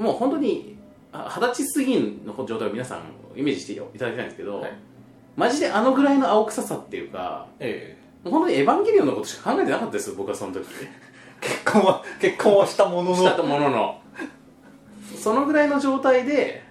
[0.00, 0.76] もう本当に
[1.12, 3.02] あ二十歳過ぎの状態を皆さん
[3.38, 4.72] イメージしていただきたいんですけど、はい。
[5.36, 10.66] マジであのぐらいの青臭さっていうかえもう本当にエヴァンゲリオンのことしか考えてなかったですよ僕はその時。
[10.82, 10.88] え
[11.40, 13.16] 結婚は結婚はしたものの。
[13.16, 14.00] したものの。
[15.16, 16.62] そのぐらいの状態で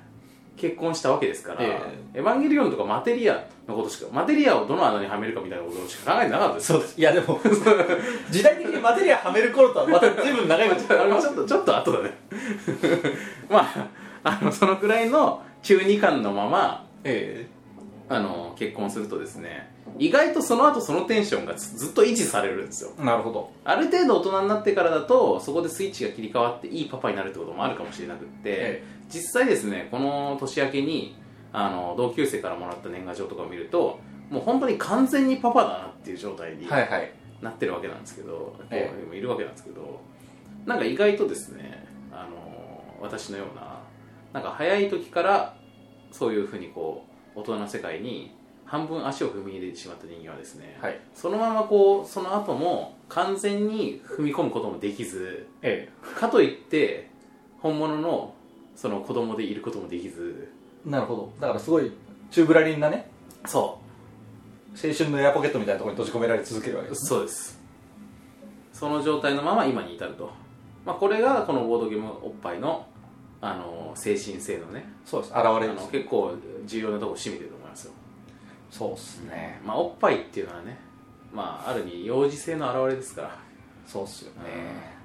[0.60, 1.80] 結婚したわけですから、え
[2.14, 6.68] エヴァンゲリオンとかマテリアのことしかマテリアをどの穴にはめるかみたいなことしか考えてなかったです。
[6.68, 7.00] そうです。
[7.00, 7.40] いやでも
[8.30, 12.18] 時代的にマテリアはめる頃とはまた随分長いことあ ちょっとちょっと後だね。
[13.50, 13.88] まあ
[14.24, 17.48] あのそのくらいの中二感のままえ
[18.10, 22.92] あの結婚するとですね意外とその後そのテンションがずずっと維持されるんですよ。
[23.00, 23.52] えなるほど。
[23.64, 31.16] ある程度大人になってからだとそこでスイッチが切り替わっていいパパになるってこともあるかもしれなくって、え実際ですねこの年明けに
[31.52, 37.12] あの同級生からもらった年賀状とかを見るともう本当に完全にパパだなっていう状態にはいはい。
[37.42, 40.02] なってるわけなんですけど、こうえいるわけなんですけど
[40.66, 43.80] なんか意外とですねあの私のような
[44.34, 45.56] なんか早い時から
[46.12, 51.00] そういうふうにこう大人の世界に半分足を踏み入れてしまった人間はですね、はい。
[51.16, 55.90] そのままこうその後も完全に踏み込むこともできずえ。
[56.20, 57.10] かといって
[57.60, 58.36] 本物の
[58.80, 60.50] その子供でいることもできず。
[60.88, 61.34] えなるほど。
[61.42, 61.92] だからすごい
[62.32, 63.12] チューブラリンなね。
[63.46, 63.78] そ
[64.74, 67.60] 青春のエアポケットみたいなところに閉じ込められ続けるわけうです、ね、そうです。
[68.72, 70.32] その状態のまま今に至ると、
[70.86, 72.88] まあ、これがこのボードゲームおっぱいの
[73.42, 74.86] あの精神性のね。
[75.04, 75.34] そうです。
[75.34, 77.92] 現れです結構重要なところを占めてると思いますよ、
[78.72, 79.60] そうですね。
[79.66, 80.78] まあ、おっぱいっていうのはね、
[81.34, 83.38] まあ、ある意味幼児性の表れですから。
[83.86, 85.00] そうっすよね。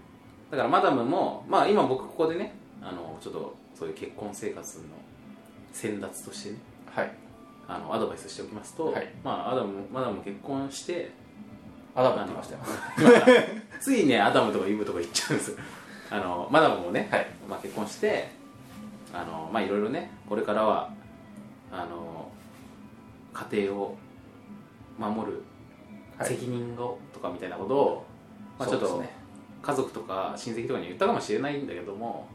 [0.52, 4.84] だからマダムも、まあ、今僕ここでねあのちょっとそういう結婚生活の
[5.74, 7.12] 先達としてねはい。
[7.68, 9.08] あのアドバイスしておきますと、はい。
[9.22, 11.10] まあ、アダムマダムも結婚して
[11.94, 13.48] アダムって言いましたよ。
[13.80, 15.58] ついねアダムとかイブとか言っちゃうんですよ。
[16.10, 17.26] あのマダムもね、はい。
[17.46, 18.28] まあ、結婚して
[19.12, 20.90] あのまあいろいろねこれからは
[21.70, 22.30] あの
[23.34, 23.96] 家庭を
[24.98, 25.42] 守る
[26.16, 26.28] はい。
[26.28, 28.06] 責任をとかみたいなことを、
[28.58, 29.10] まあ、ちょっとね。
[29.60, 32.28] 家族とか親戚とかに言ったかもしれないんだけども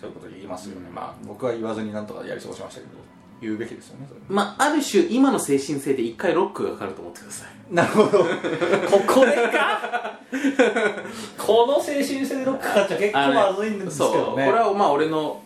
[0.00, 0.94] そういうこと言いますよね、うん。
[0.94, 2.92] まあ僕は言わずになんとかやり過ごしましたけど
[3.40, 7.74] 言うべきですよねまあある種今の精神性で一回ロックがかかると思ってください。
[7.74, 8.24] なるほど。
[8.90, 10.18] ここでか？
[11.38, 14.12] この精神性でロックかかっちゃ結構まずいんですけそう。
[14.12, 15.42] どねこれはまあ俺の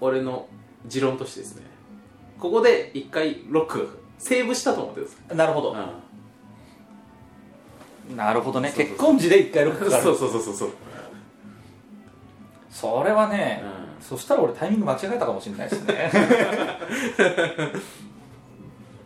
[0.00, 0.46] 俺の
[0.86, 1.62] 持論としてですね。
[2.38, 5.36] ここで一回ロックがセーブしたと思ってください。
[5.36, 5.74] なるほど、う
[8.14, 8.68] なるほどね。
[8.68, 10.02] そうそう結婚時で一回ロックんかかる。
[10.02, 10.70] そうそうそうそうそう、
[12.70, 16.10] それはね、うそしたら俺タイミング間違えたかもしれないですね。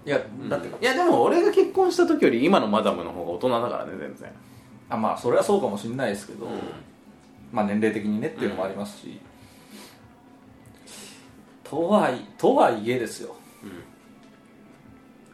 [0.04, 4.30] いやだって、いやでも俺が結婚した時より今のマダムの方が大人だからね全然。
[4.90, 6.52] あまあそれはそうかもしれないですけど、うん。
[7.52, 9.20] まあ年齢的にねっていうのもありますし、
[11.62, 13.36] とはいとはいえですよ。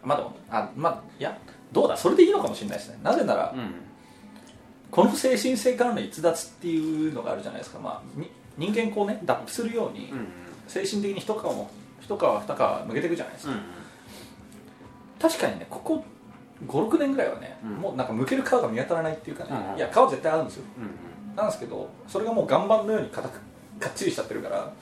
[0.03, 1.39] まあでもあまあいや
[1.73, 1.97] どうだ？
[1.97, 2.99] それでいいのかもしれないですね。
[3.03, 3.75] なぜなら、うん。
[4.91, 10.29] この精神性からの逸脱っていうのがあるじゃないですか、まあ、に人間こうね脱皮するように、うん
[10.67, 13.61] 精神的に一皮も一皮二皮向けていくじゃないですか、うん
[15.21, 16.05] 確かにねここ
[16.67, 17.71] 56年ぐらいはね、うん。
[17.77, 20.65] もうなんか向ける皮が見当たらないっていうかね、うんいや皮絶対あるんですよ。
[20.79, 20.81] う
[21.33, 23.41] んなんですけどそれがもう岩盤のように硬く
[23.79, 24.73] がっちりしちゃってるから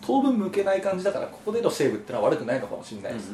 [0.00, 3.32] 当分向けない感じだからここでのセーブってのは悪くないのかもしれないです、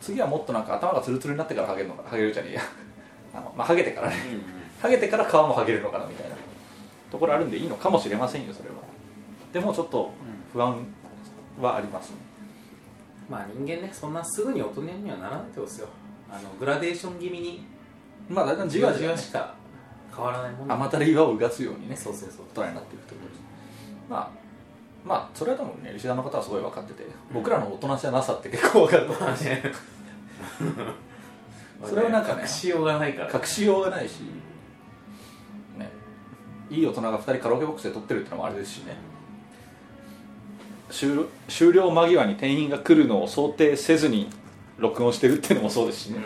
[0.00, 2.62] 次はもっとなんか頭がツルツルになってからハゲるのかハゲるじゃねえや。
[3.34, 4.16] あの、まあ、ハゲてからね。
[4.80, 6.33] ハゲてから皮もハゲるのかなみたいな
[7.14, 8.74] ところあるんでいいのかもしれませんよそれは。
[9.52, 10.10] でもちょっと
[10.52, 10.76] 不安
[11.60, 12.16] はありますね。
[13.30, 15.88] まあ人間ねそんなすぐに大人にはならないってことですよ。
[16.30, 17.64] あのグラデーション気味に
[18.28, 19.54] まあだんだんじわじわねしか
[20.14, 22.46] 変わらないもん甘たれ岩をうがつようにねそうそうそう。
[22.54, 23.40] 大人になっていくということです
[24.10, 24.28] まあ
[25.06, 29.62] まあそれは多分ね吉田の方はすごい分かってて僕らの大人じゃなさって結構分かると思いますね
[31.84, 32.24] それはなん。
[32.24, 34.26] かね隠しようがないから隠しようがないしね
[36.74, 38.96] いい大人が2人カラオケボックスで撮ってるってのもあれですしね。
[40.90, 44.28] 終了終了間際に店員が来るのを想定せずに
[44.78, 46.22] 録音してるっていうのもそうですしね、うん。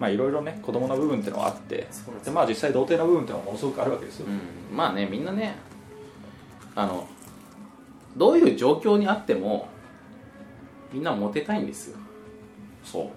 [0.00, 1.86] まあいろいろね子供の部分っていうのはあって
[2.24, 4.76] でまあ実際童貞の部分っていうのはものすごくあるわけですよ、うん。
[4.76, 5.54] まあねみんなね
[6.74, 7.06] あの
[8.16, 9.68] どういう状況にあっても
[10.92, 11.98] みんなモテたいんですよ、
[12.84, 13.10] そ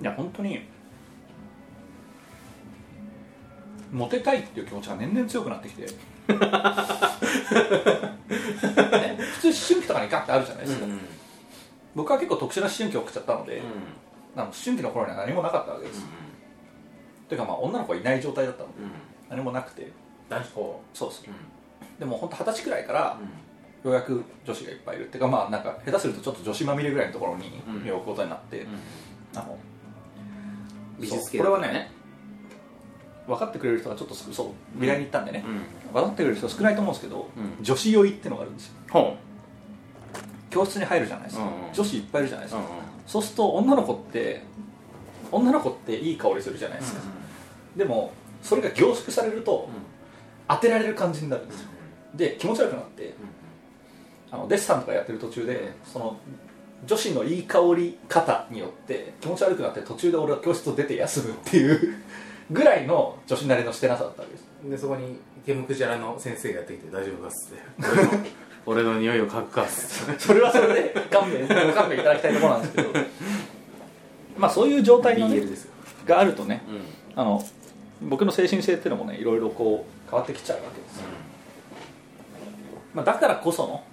[0.00, 0.02] う。
[0.02, 0.60] いや本当に
[3.92, 5.86] モテたいっていう気持ちが年々強くなってきて。
[6.28, 6.36] ね
[9.18, 10.86] 普通思春期とかにガッてあるじゃないですか、
[11.94, 13.62] 僕は結構特殊な思春期を送っちゃったので、
[14.36, 16.04] あの思春期の頃には何もなかったわけです、
[17.28, 18.74] というかまあ女の子はいない状態だったので
[19.30, 19.90] 何もなくて。
[20.28, 20.82] 男子校。
[20.94, 21.24] そうそう
[21.98, 23.18] でも本当二十歳くらいから
[23.84, 25.08] ようやく女子がいっぱいいる。
[25.08, 27.84] っていうかまあなんか下手するとちょっと女子まみれぐらいのところにうん。
[27.84, 28.66] 身を置くことになって、
[29.34, 29.56] あの
[30.98, 31.90] 美術系そうこれはね
[33.28, 35.44] 分かってくれる人がちょっとそう未来に行ったんでね、
[35.92, 37.62] 分かってくれる人少ないと思うんですけど、うん。
[37.62, 38.72] 女子酔いってのがあるんですよ。
[38.90, 39.16] ほ
[40.50, 41.74] 教室に入るじゃないですか、うんうん。
[41.74, 42.64] 女子いっぱいいるじゃないですか、う
[43.06, 44.42] そうすると女の子って
[45.30, 47.00] 女の子っていい香りするじゃないですか、
[47.76, 48.12] でも
[48.42, 49.68] それが凝縮されると、
[50.48, 51.68] 当てられる感じになるんですよ。
[52.14, 53.14] で気持ち悪くなって、
[54.30, 56.16] あのデッサンとかやってる途中でその
[56.86, 61.96] 女子のいい香り方によって気持ち悪くなって途中で俺は教室を出て休むっていう
[62.50, 64.44] ぐらいの女子なりのしてなさだったわけです。
[64.70, 67.62] でそこにケムクジャラの先生がやってきて大丈夫かっつって。
[68.66, 70.18] 俺の俺の匂いを嗅ぐかっつって。
[70.20, 72.90] それはそれで勘弁ご勘弁いただきたいところなんですけど。
[74.36, 75.42] まあそういう状態の、ね
[76.06, 77.20] があるとねうん。
[77.20, 77.44] あの
[78.02, 81.04] 僕の精神性っていうのもねいろいろこう変わってきちゃうわけですよ、
[82.94, 83.84] まあ、だからこその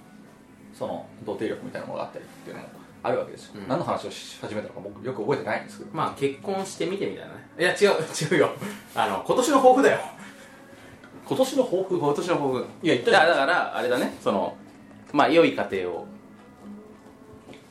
[0.72, 2.68] その童貞力みたいなものがあったりっていうのも
[3.06, 3.68] あるわけですよ、うん。
[3.68, 5.90] 何の話をし始めたのか僕よく覚えてないんですけど。
[5.92, 7.46] まあ結婚してみてみたいなね。
[7.58, 8.50] いや違う違うよ。
[8.94, 9.98] あの今年の抱負だよ。
[11.26, 11.98] 今年の抱負？
[11.98, 12.66] 今年の抱負。
[12.82, 14.14] いや言ったじゃだからあれだね。
[14.20, 14.56] その
[15.12, 16.06] まあ良い家庭を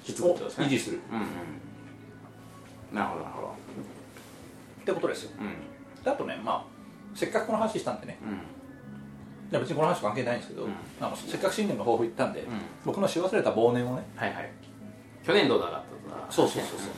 [0.06, 1.00] ですか維持する。
[1.12, 1.26] うんうん。
[2.94, 3.48] なるほどなるほど。
[3.48, 3.52] っ
[4.86, 5.32] てことですよ。
[5.40, 6.04] うん。
[6.04, 6.64] であとねまあ
[7.16, 8.18] せっかくこの話したんでね。
[8.24, 8.34] うん。
[8.34, 8.38] い
[9.52, 10.72] や別にこの話関係ないんですけど、うん。
[11.16, 12.46] せっかく新年の抱負言ったんで、ん。
[12.84, 14.52] 僕のし忘れた忘年をねはいはい
[15.26, 15.84] 去年どうだかっ
[16.28, 16.90] たそうそうそうそう。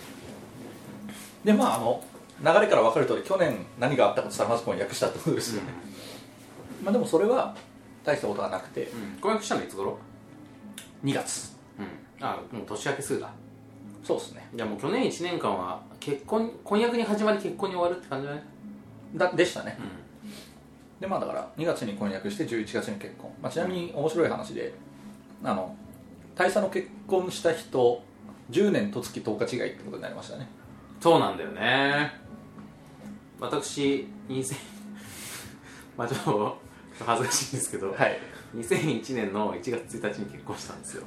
[1.45, 2.03] でまああの
[2.39, 5.69] 流れから分かる通り去年何があったかとしたらまず婚約したってことですよね、
[6.83, 7.55] まあでもそれは
[8.03, 8.83] 大したことがなくて。
[8.83, 9.19] うん。
[9.19, 9.97] 婚約したのいつ頃
[11.03, 11.55] ？2月。
[11.79, 12.25] うん。
[12.25, 13.29] あもう年明けすぐだ。
[14.03, 14.47] そうですね。
[14.55, 18.43] じゃあもう去年1年間は結婚婚約に始まり結婚に終わるって感じだね。
[19.15, 19.77] だでしたね。
[19.79, 24.73] うでまあだから2月に婚約して11月に結婚、まあ、ちなみに面白い話で
[25.43, 25.75] あの
[26.35, 28.03] 大佐の結婚した人
[28.51, 30.43] 10年と月10日違いってことになりましたね。
[30.43, 30.47] ん
[31.01, 32.11] そうなんだよね。
[33.39, 34.55] 私2000
[35.97, 36.57] まあちょっと
[37.05, 38.19] 恥ずかしいんですけど、はい。
[38.55, 41.03] 2001年の1月1日に結婚したんですよ。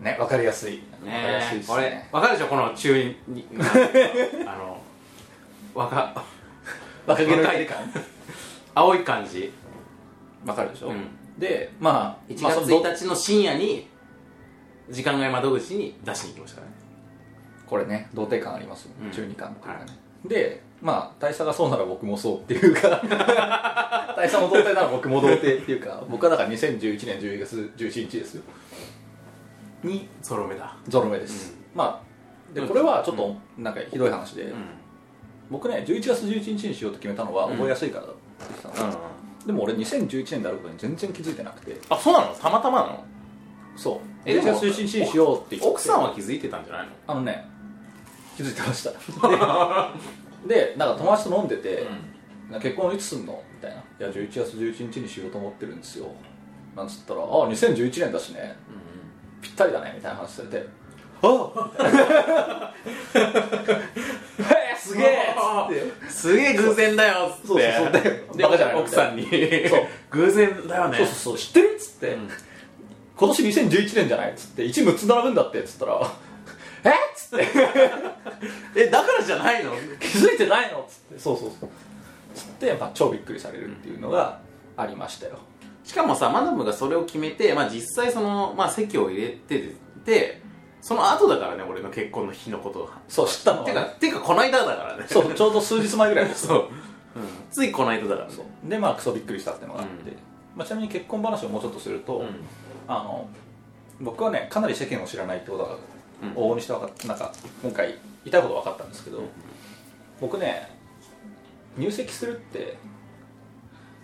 [0.00, 0.82] ね分かりやすい。
[1.00, 2.48] 分かりやねすいですこれねわかるでしょ？
[2.48, 3.16] この中に
[4.46, 4.80] あの
[5.74, 6.24] 若
[7.06, 7.76] 若気の若い感
[8.74, 9.52] 青い感じ。
[10.44, 11.06] 分かるでしょ、うん。
[11.38, 13.88] でまあ1まあ月その1日の深夜に
[14.90, 16.76] 時間外窓口に出しに行きましたからね。
[17.66, 19.10] これね童貞感ありますよ、うん。
[19.10, 19.86] 中二感っていうかね、
[20.26, 23.02] でまあ大佐がそうなら僕もそうっていうか
[24.16, 28.42] 大佐も童貞なら僕も童貞っていうか僕はだから2011年11月17日ですよ。
[29.82, 30.76] にゾロ目だ。
[30.88, 34.64] ゾロ目です、まあでこれはちょっとなんかひどい話で、うん。
[35.50, 37.52] 僕ね11月11日にしようと決めたのはうん。
[37.54, 38.20] 覚えやすいからだって
[38.62, 38.98] 言ってたの、
[39.46, 41.80] でも俺2011年であることに全然気づいてなくて。
[41.88, 42.34] あそうなの？
[42.34, 43.04] たまたまなの？
[43.76, 46.92] そうえ11月11日にしようって奥さんは気づいてたんじゃないの？
[47.06, 47.46] あのね
[48.36, 48.90] 気づいてました。
[50.48, 51.86] ででなんか友達と飲んでて、
[52.60, 53.42] 結婚いつすんの？
[53.54, 56.06] みたいな「いや11月11日にしようと思ってるんですよ」
[56.76, 58.56] なんつったら「あ2011年だしね。
[59.40, 60.66] ぴったりだね」みたいな話されて
[61.22, 62.74] 「あっ!
[64.40, 65.34] 」へえすげえ!」っ！
[65.68, 66.10] つって。
[66.10, 67.46] すげえ偶然だよっつって。
[67.46, 68.80] そうそうそう。
[68.80, 69.26] 奥さんに。
[70.10, 70.98] 偶然だよね。
[70.98, 71.38] そうそうそう。
[71.38, 71.74] 知ってる？
[71.74, 72.28] っつって、うん
[73.16, 76.00] 今年2011年じゃないっつって1 6つ並ぶんだってっつったら
[76.84, 77.46] 「えっ?」つって。
[78.76, 79.72] えだからじゃないの？
[80.00, 81.18] 気づいてないのっつって。
[81.18, 81.70] そうそうそう。
[82.34, 84.40] つって、まあ、超びっくりされるっていうのが
[84.76, 85.38] ありましたよ。
[85.84, 89.74] しかもさマダムがそれを決めて、まあ、実際その、まあ、席を入れて
[90.04, 90.40] て
[90.80, 92.90] その後だからね俺の結婚の日のことを。
[93.08, 95.04] そう知ったのてかてかこの間だからね。
[95.06, 96.68] そうちょうど数日前ぐらいです そう、うん、
[97.50, 98.34] ついこの間だからね。
[98.34, 98.68] そう。
[98.68, 100.16] でまあクソびっくりしたっていうのがあって、うん。
[100.56, 102.26] まあ、ちなみに結婚話をもうちょっとすると、うん
[102.86, 103.28] あの
[104.00, 105.76] 僕はねかなり世間を知らないってことが
[106.22, 106.30] うん。
[106.32, 107.88] 往々にして分かっなんか今回
[108.24, 109.22] 言いこと分かったんですけど、
[110.20, 110.70] 僕ね
[111.76, 112.76] 入籍するって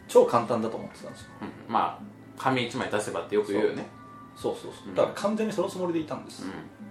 [0.09, 1.29] 超簡単だと思ってたんですよ。
[1.43, 1.73] うん。
[1.73, 2.05] まあ
[2.37, 3.87] 紙一枚出せばってよく言うよね。
[4.37, 4.55] そう。
[4.55, 4.93] そうそうう。
[4.93, 4.95] ん。
[4.95, 6.45] だから完全にそのつもりでいたんです、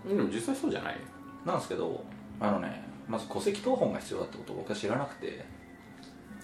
[0.05, 0.97] うでも実際そうじゃない。
[1.45, 2.03] なんですけど
[2.39, 5.45] あのねまず戸籍謄本が必要だってことを僕は知らなくて。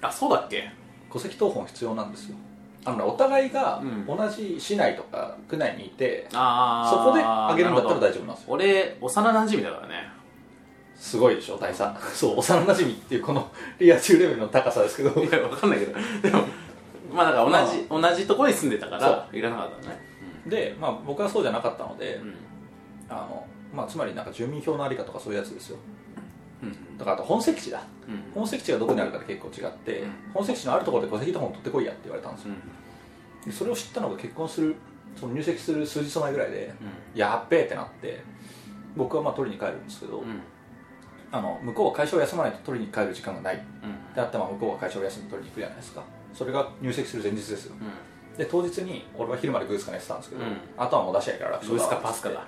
[0.02, 0.70] あそうだっけ？
[1.12, 2.36] 戸籍謄本必要なんですよ
[2.86, 4.06] あのねお互いがうん。
[4.06, 8.54] 同じ市内とか区内にいて、あそこであげるんだったら大丈夫なんですよ。
[8.54, 10.10] 俺幼馴染だからね。
[10.96, 12.16] すごいでしょ大佐。
[12.16, 15.22] そう幼馴染っていうこのリア充レベルの高さですけど。
[15.22, 15.94] いやわかんないけど。
[16.22, 16.44] でも
[17.14, 20.00] まあだから同じ、同じところに住んでたからいらなかったね。
[20.48, 22.36] で、まあ、僕はそうじゃなかったので、うん。
[23.10, 25.78] あのまあ、つまりなんか住民票のありかとかそういうやつですよ。
[25.78, 26.05] うん
[26.98, 27.84] だからあと本籍地だ。
[28.08, 30.12] うん本籍地がどこにあるかで結構違って、うん。
[30.34, 32.54] 本籍地のあるところで戸籍謄本取ってこいやって言われたんですよ。
[33.46, 34.76] でそれを知ったのが結婚する
[35.16, 36.74] その入籍する数日前ぐらいで、
[37.14, 38.22] やっべえってなって
[38.96, 40.24] 僕はまあ取りに帰るんですけど、
[41.32, 43.56] あの向こうは会社を休まないと取りに帰る時間がない。
[43.56, 44.14] うん。
[44.14, 46.04] であってまあ向こうは会社を休んで取りに行くじゃないですか。
[46.34, 47.76] それが入籍する前日ですよ。
[48.38, 50.58] で当日に俺は昼までグースカ寝てたんですけど、うん。
[50.78, 52.44] あとはもう出しゃいいから楽グースかわパスかだ。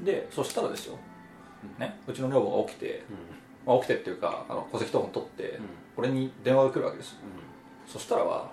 [0.00, 0.96] でそしたらですよ、
[1.78, 3.02] ね、うちの女房が起きて、
[3.68, 5.60] まあ、起きてっていうかあの戸籍謄本取って、
[5.98, 7.18] 俺に電話が来るわけですよ。
[7.86, 8.50] そしたらは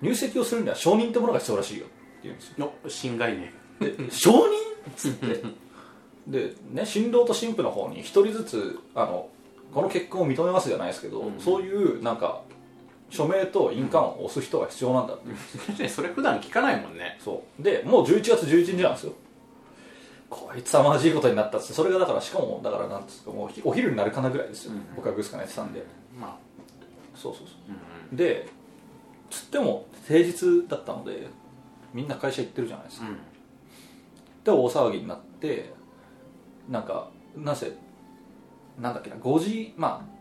[0.00, 2.54] 入籍をするには承認ってものが必要らしいよって言うんですよ。
[2.58, 4.46] の新概念で承認っ
[4.96, 5.42] つって。
[6.26, 9.28] でね新郎と新婦の方に一人ずつあの
[9.74, 11.38] この結婚を認めますじゃないですけど、うん。
[11.38, 12.40] そういうなんか
[13.10, 15.28] 署名と印鑑を押す人が必要なんだって。
[15.28, 17.18] いう確かにそれ普段聞かないもんね。
[17.22, 17.62] そう。
[17.62, 19.12] でもう11月11日なんですよ
[20.30, 25.84] こいつはまじいことになったっつってそれがだからしかもだからなんですかもうひお昼になるかなぐらいですよ、うん僕はグースカ寝てたんで。
[26.18, 26.36] まあ。
[27.16, 27.72] そうそうそう。
[27.72, 28.48] んうで
[29.28, 31.28] つっても平日だったので
[31.92, 33.16] みんな会社行ってるじゃないですか、うん。
[34.44, 35.72] で大騒ぎになって
[36.68, 37.72] なんかなぜ
[38.78, 40.20] なんだっけな5時まあ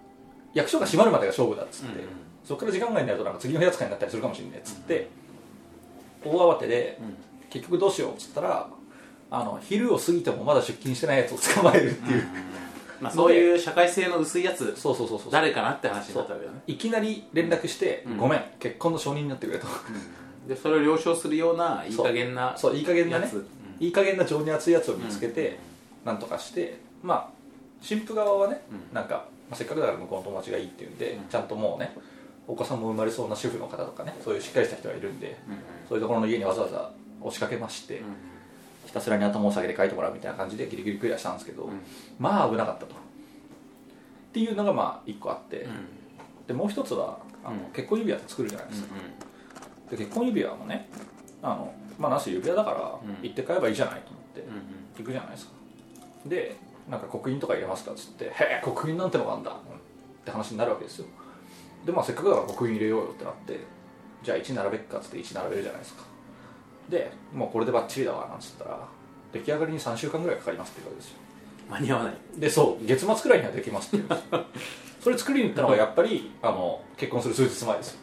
[0.53, 2.07] 役所が閉まるまでが勝負だっつって、うん
[2.41, 5.07] そこから時間外になるとなんか次の部屋使いになったりするかもしれないっつって、
[6.25, 7.17] 大慌てでうん。
[7.49, 8.69] 結局どうしようっつったら
[9.31, 12.23] あの昼を過ぎてもまだ出勤してないやつを捕まえるっていう、
[12.99, 15.31] まあそういう社会性の薄いやつそうそうそうそう。
[15.31, 16.61] 誰かなって話になったわけだね。
[16.67, 18.17] いきなり連絡して、うん。
[18.17, 19.67] ごめん結婚の承認になってくれと。
[20.47, 23.45] でそれを了承するようないい加減なそういい加減なねうん。
[23.79, 25.59] いい加減な情に熱いやつを見つけて、
[26.03, 27.29] なんとかしてまあ
[27.81, 28.95] 新婦側はね、うん。
[28.95, 31.23] なんか、まあ、せっかくだから向こうの友達がいいっていうんで、うん。
[31.29, 31.95] ちゃんともうね
[32.47, 35.55] お子さんも生まれそうな主婦の方とかねそういうしっかりした人がいるんでうん。
[35.87, 38.01] そういうところの家にわざわざ押しかけまして、
[38.89, 41.79] ひたすらに頭を下げて書いてもらうみたいな感じでギリギリクリアしたんですけど、うん。
[42.17, 42.95] まあ危なかったと。
[42.95, 42.97] っ
[44.33, 45.71] ていうのがまあ一個あって、うん。
[46.47, 47.71] でもう一つはあの、うん。
[47.71, 48.95] 結婚指輪って作るじゃないですか、
[49.91, 50.89] で結婚指輪もね
[51.43, 53.21] あのまあなし指輪だからうん。
[53.21, 54.43] 行って買えばいいじゃないと思って、
[54.97, 55.51] 行くじゃないですか。
[56.25, 56.55] で
[56.89, 59.55] なんか刻印とか入れますかっつって「へえ刻印なんてのがあんだ」っ
[60.25, 61.05] て話になるわけですよ。
[61.85, 63.59] でまあせっかくだから刻印入れようよってなって
[64.23, 66.08] じゃあ1並べっかっつって1並べるじゃないですか
[66.89, 68.99] でもうこれでバッチリだわなんつったら。
[69.31, 71.19] 出来上がりに3週間ぐらいかかりますって言うわけですよ。
[71.69, 72.13] 間に合わない。
[72.37, 74.19] でそう月末くらいにはできますって言う。
[74.19, 74.45] んですよ
[75.01, 77.99] それ作りに行ったのがやっぱりあの結婚する数日前ですよ。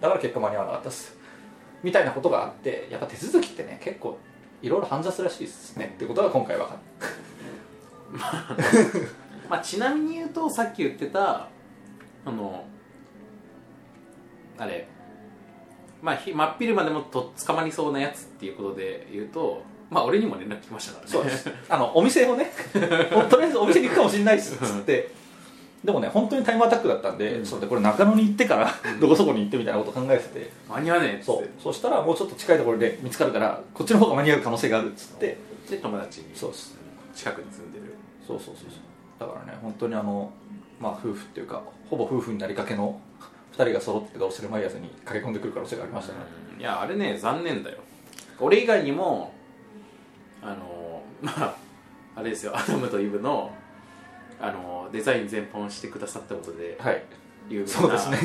[0.00, 1.16] だから結果間に合わなかったです。
[1.82, 4.18] みたいなことがあってやっぱ手続きってね結構
[4.62, 5.92] いろいろ煩雑らしいですね。
[5.96, 6.78] ってことが今回分かる
[9.48, 11.48] まあちなみに言うとさっき言ってた
[12.24, 12.64] あの
[14.58, 14.88] あれ
[16.02, 21.10] まあひ真っ昼間でもとっ捕まりそうなやつっていうことで言うとまあ俺にも連絡来ましたからね。
[21.10, 21.50] そうです。
[21.68, 22.50] あのお店をね
[23.30, 25.10] とりあえずお店に行くかもしれないっすっつって。
[25.84, 27.46] でもね本当にタイムアタックだったんで、うん。
[27.46, 30.50] それでこれ中野に行ってからどこそこに行ってみたいなこと考えてて。
[30.68, 31.50] 間に合わねえっつそうって。
[31.62, 35.38] そしたらもうちょっと近いところで見つかるからこっちの方が間に合う可能性があるっつって。
[35.70, 36.76] で友達にそうです。
[37.14, 37.94] 近くに住んでる。
[38.26, 38.80] そうそうそうそう。
[39.20, 40.30] だからね本当にあの
[40.80, 43.00] まあ夫婦っていうかほぼ夫婦になりかけの
[43.56, 46.18] 2人が揃ってどうするマイヤーズに駆け込んでくる可能性がありましたね、
[46.58, 47.78] いやあれね残念だよ。
[48.38, 49.32] 俺以外にも
[50.42, 51.56] あの まあ
[52.16, 53.50] あれですよアダムとイブの
[54.38, 57.02] あのデザイン全般してくださったことではい。
[57.48, 58.18] 有名なそうですね。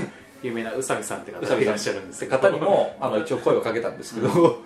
[0.43, 2.37] 有名な宇佐美さんって方がいらっしゃるんですけど。
[2.37, 4.27] 方にもあの 一応声をかけたんですけど、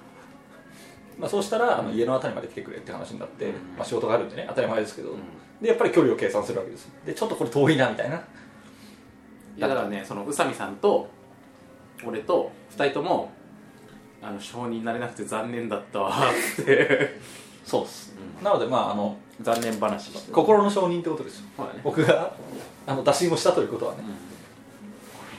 [1.20, 3.52] まあそうしたらあの家のあたりまで来てくれって話になって、うん。
[3.78, 5.18] まあ、仕事があるんでね当たり前ですけど、うん。
[5.62, 6.89] でやっぱり距離を計算するわけです。
[7.06, 8.24] でちょっとこれ遠いなみたいな
[9.58, 11.10] いやだからねその宇佐美さんと
[12.06, 13.32] 俺と2人とも
[14.22, 17.20] あの承認になれなくて残念だったわって。
[17.66, 20.32] そうです、なのでまああの残念話して。
[20.32, 21.45] 心の承認ってことですよ。
[21.58, 21.82] そうだね。
[21.84, 22.32] 僕が
[22.86, 24.03] あの打診をしたということはね、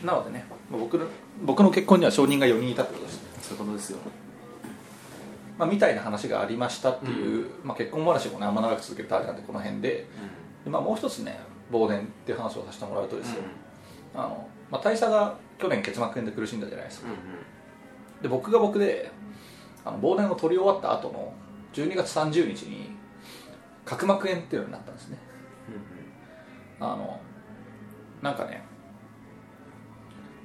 [0.04, 1.06] なのでねまあ僕の
[1.44, 3.98] 僕の結婚には承認が4人いたってことです、そういうことですよ。
[5.56, 10.06] まあ、みたいな話がありましたっていう、まあ、結婚話もねあんま長く続けるとあれなんでこの辺で。
[10.64, 11.38] で、まあ、もう一つね
[11.72, 13.42] 忘年っていう話をさせてもらうとですよ、
[14.16, 17.08] あのまあ、大佐が去年結膜炎で苦しんだじゃないですか。
[18.22, 19.10] で僕が僕で
[19.84, 21.32] あの忘年を取り終わった後の
[21.72, 22.96] 12月30日に
[23.84, 25.18] 角膜炎っていうのになったんですね。
[26.80, 27.20] あの
[28.22, 28.62] なんかね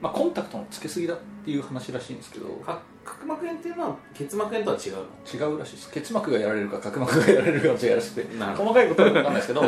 [0.02, 2.48] まあコンタクトのつけすぎだっていう話らしいんですけど。
[2.48, 5.52] か角膜炎っていうのは結膜炎とは違うの？
[5.52, 5.92] 違うらしいです。
[5.92, 8.28] 結膜がやられるか角膜がやられるかの違いらしくて。
[8.38, 9.64] 細かいことは分かんないですけど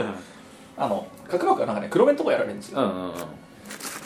[0.77, 3.13] あの角膜はなんかね黒目のとこやられるんですよ、うんうんうん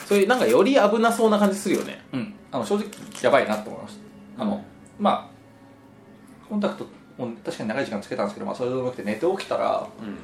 [0.08, 2.02] そういうなんかより危なそうな感じするよね。
[2.14, 2.88] うん、あの正直
[3.22, 3.98] やばいなと思いまし
[4.36, 4.42] た。
[4.42, 4.64] あの、
[4.98, 6.86] まあコンタクト
[7.18, 10.16] も確かに長い時間つけたんですけど、まあ、それでもなくて寝て起きたらうん。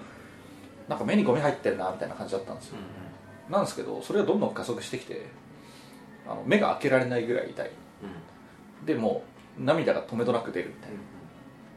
[0.88, 2.76] なんか目にゴミ入ってるなみたいな感じだったんですよ。
[3.50, 5.26] なんですけどそれがどんどん加速してきて
[6.26, 7.70] あの目が開けられないぐらい痛い。
[8.86, 9.22] でも
[9.58, 10.96] う涙が止めどなく出るみたいな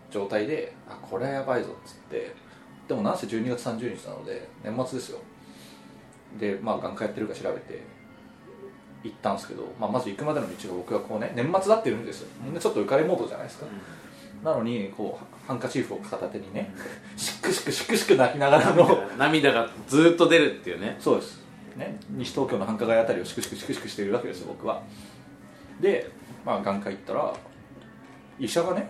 [0.10, 2.34] 状態であこれはやばいぞっつって。
[2.88, 5.20] でもなんせ12月30日なので年末ですよ。
[6.40, 7.82] でまあ眼科やってるか調べて
[9.04, 12.28] 行ったんですけど、まあ、まず行くまでの道が僕はこうね年末だって言うんですよ。
[12.44, 13.66] みんなちょっと浮かれモードじゃないですか、
[14.44, 16.74] なのにこうハンカチーフを片手にね
[17.16, 20.98] シックシックシックシック泣きながらの涙がずーっと出るっていうね。
[21.00, 21.42] そうです、
[21.76, 24.82] ね、西東京の繁華街あたりをシクシクシクシクしているわけですよ僕は。
[25.80, 26.10] で、
[26.46, 27.34] まあ、眼科行ったら
[28.40, 28.90] 医者がね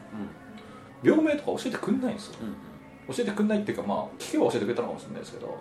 [1.03, 2.35] 病名とか教えてくんないんですよ。
[3.09, 5.57] 教えてくんないっていうかまあ聞けば教えてくれたのかもしれないですけど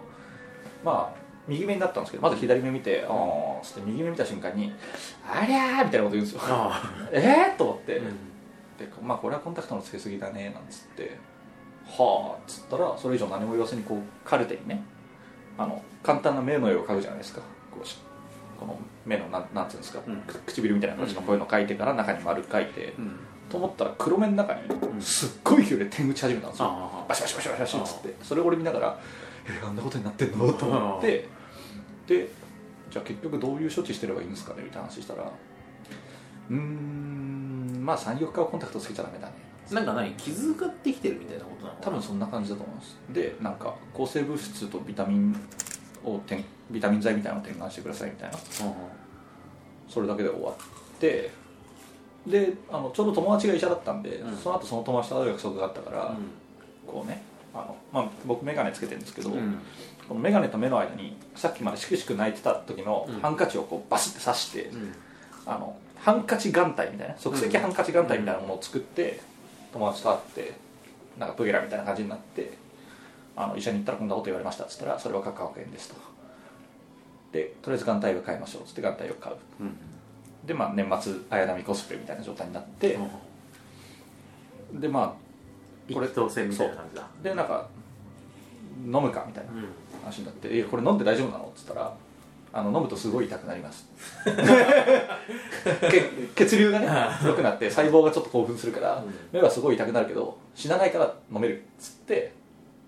[0.85, 4.73] まあ右目になったんですけどまず左目見て「ああ」つって右目見た瞬間に
[5.29, 6.41] 「ありゃー」みたいなこと言うんですよ。
[6.43, 6.83] あ
[7.13, 7.57] えー？
[7.57, 11.19] と思って、あでまあこれはコンタクトのつけすぎだねなんつって。
[11.89, 14.83] はあっつったらそれ以上何も言わずにこうカルテにね
[15.57, 17.41] あの簡単な目の絵を描くじゃないですか。
[17.71, 17.99] こうし
[18.59, 20.17] この目のなんなんつうんですか、うん。
[20.23, 23.17] く唇みたいな形のこういうの描いてから中に丸描いて、うん。
[23.49, 25.01] と思ったら黒目の中にん。
[25.01, 28.17] すっごい勢いで点打ち始めたんですよ、バシバシバシバシバシっつって。
[28.23, 28.99] それを俺見ながら
[29.49, 31.29] 「えあんなことになってんの?」と思って
[32.07, 32.29] で
[32.91, 39.35] じゃあ結局どういう処置してればいいんですかねみたいな話したらうーんまあ34日はコンタクトつけちゃダメだね。
[39.71, 42.97] なんか何傷ができてるみたいなことなの多分そんな感じだと思います。
[43.13, 45.37] でなんか抗生物質とビタミン
[46.05, 48.39] を点ビタミン剤みたいなのを点眼してくださいみたいな。
[49.89, 50.55] それだけで終わっ
[50.99, 51.31] て
[52.27, 54.37] であのちょうど友達が医者だったんで、うん。
[54.37, 56.17] その後その友達と会う約束があったから、
[56.87, 57.23] こうね
[57.55, 59.59] あの、まあ、僕眼鏡つけてるんですけど、うん
[60.09, 63.21] この眼鏡と目の間にさっきまでしくしく泣いてた時のうん。
[63.21, 64.95] ハンカチをこうバシッて刺して、うん。
[65.47, 69.21] あのハンカチ眼帯みたいな即席ハンカチ眼帯みたいなものを作って、
[69.73, 70.55] 友達と会って
[71.19, 72.53] なんかプゲラみたいな感じになって
[73.35, 75.97] あの医者に行ったらこんなこと言われましたっつったらそれは角膜炎ですと。
[77.33, 79.37] でとりあえず眼帯を買いましょうっつって眼帯を買う。
[79.61, 79.77] うん。
[80.47, 82.99] でまあ年末綾波コスプレみたいな状態になって、
[84.73, 85.17] でま
[85.91, 87.07] あこれ当選みたいな感じだ。
[87.23, 87.69] でなんか
[88.85, 89.53] 飲むかみたいな。
[89.53, 89.67] うん
[90.07, 91.93] 話になって「いやこれ飲んで大丈夫なの?」っつったら
[92.53, 93.87] あの飲むとすごい痛くなります。
[95.91, 96.89] け血流がね
[97.23, 99.15] 良くなって細胞がちょっと興奮するから、うん。
[99.31, 102.33] 目はすごい痛くなるけど死なないから飲めるっつって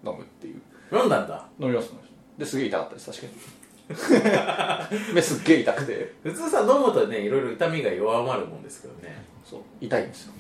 [0.03, 0.63] 飲むっていう。
[0.91, 1.45] 飲んだんだ。
[1.59, 2.11] 飲みます飲みます。
[2.39, 5.13] ですげえ痛かったです確かに。
[5.15, 6.15] 目すっげえ痛くて。
[6.23, 9.23] 普通さ飲むとねいろいろ痛みが弱まるもんですけどね。
[9.45, 9.61] そう。
[9.83, 10.33] 痛いんですよ。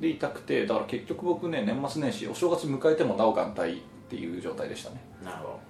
[0.00, 5.00] で痛くてだから結局僕ね年末年始お正月迎えてもなお眼帯っていう状態でしたね。
[5.24, 5.60] なるほど。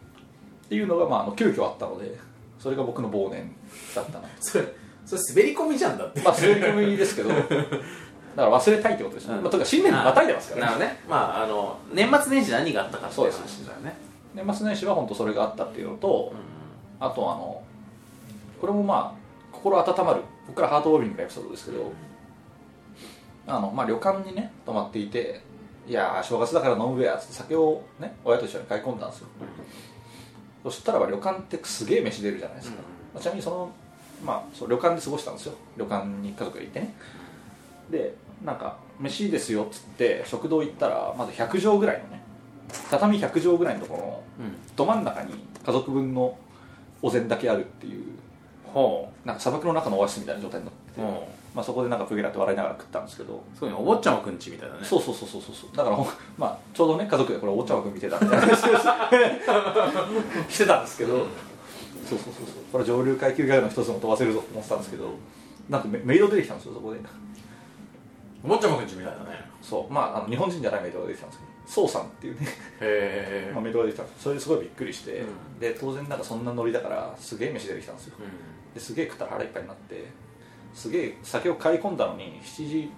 [0.66, 2.18] っていうのが、まあ、あの急遽あったので
[2.58, 3.54] それが僕の忘年
[3.94, 4.28] だったな。
[4.40, 4.64] それ
[5.06, 6.20] それ滑り込みじゃんだって。
[6.20, 7.46] まあ滑り込みですけど だか
[8.36, 9.42] ら忘れたいってことですね、うん。
[9.42, 10.60] まあ、というか新年にまたいでますから。
[10.60, 11.00] ねなるほどね。
[11.08, 13.96] まああの年末年始何があったかっていう話だよね。
[14.34, 16.32] 年末年始は本当それがあったっていうのと、
[16.98, 17.62] あとあの
[18.60, 21.92] これもまあ心温まる僕からハートウォーミングなエピソードですけど
[23.46, 25.42] あの、まあ、旅館にね泊まっていて
[25.86, 29.28] いやー正月だから飲むべやつって酒をね親と一緒に買い込んだんですよ。
[30.62, 32.78] そしたらば旅館ってすげえ飯出るじゃないですか、
[33.12, 33.70] まあちなみにその、
[34.24, 35.54] まあ、そう旅館で過ごしたんですよ。
[35.76, 36.94] 旅館に家族で行ってね。
[37.90, 42.22] でなんか飯ですよっつって食堂行ったらまず100畳ぐらいのね
[42.90, 43.96] 畳100畳ぐらいのとこ
[44.38, 46.36] ろのど真ん中に家族分の
[47.02, 48.04] お膳だけあるっていう
[48.72, 51.04] ほなんか砂漠の中のオアシスみたいな状態になってて、う。
[51.04, 54.80] ほまあ、そこでなんかプゲラって笑いながら食ったんですけど、うそういうのお坊ちゃまくんちみたいなね。
[54.82, 55.96] そうそうそうそうそうだから、
[56.36, 58.80] まあ、ちょうどね家族でこれお茶碗見てたみたいな話をし
[60.54, 61.26] してたんですけど。
[62.04, 62.64] そうそうそうそう。
[62.72, 65.10] これ上流階級外の一つも飛ばせるぞって思ってたんですけど。
[65.70, 66.98] なんかメメイド出てきたんですよそこで。
[68.44, 69.48] お坊ちゃまくんちみたいだね。
[69.62, 69.92] そう。
[69.92, 71.54] まああの日本人じゃないメイドが出てきたんですけど。
[71.66, 72.48] 宋さんっていうね。
[72.80, 74.22] へ まあ、メイドが出てきたんです。
[74.24, 75.24] それですごいびっくりして、う
[75.56, 75.60] ん。
[75.60, 78.16] で当然なんかそんなノリだからすげえ飯出てきたんですよ。
[78.18, 80.04] うですげえ食ったら腹いっぱいになって
[80.74, 82.90] すげえ酒を買い込んだのに7時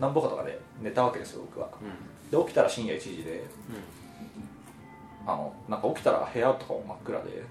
[0.00, 1.68] 何ぼかとかで寝たわけですよ僕は。
[1.84, 2.30] ん。
[2.30, 3.44] で起きたら深夜1時で
[5.26, 7.42] あのなんか起きたら部屋とかも真っ暗で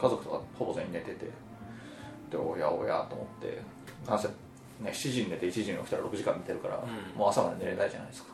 [0.00, 1.30] 家族とかほぼ全員寝てて
[2.30, 3.62] でおやおやと思って
[4.06, 4.34] なんせ、ね、
[4.84, 7.18] 7時に寝て1時に起きたら6時間寝てるから、うん。
[7.18, 8.32] もう朝まで寝れないじゃないですか。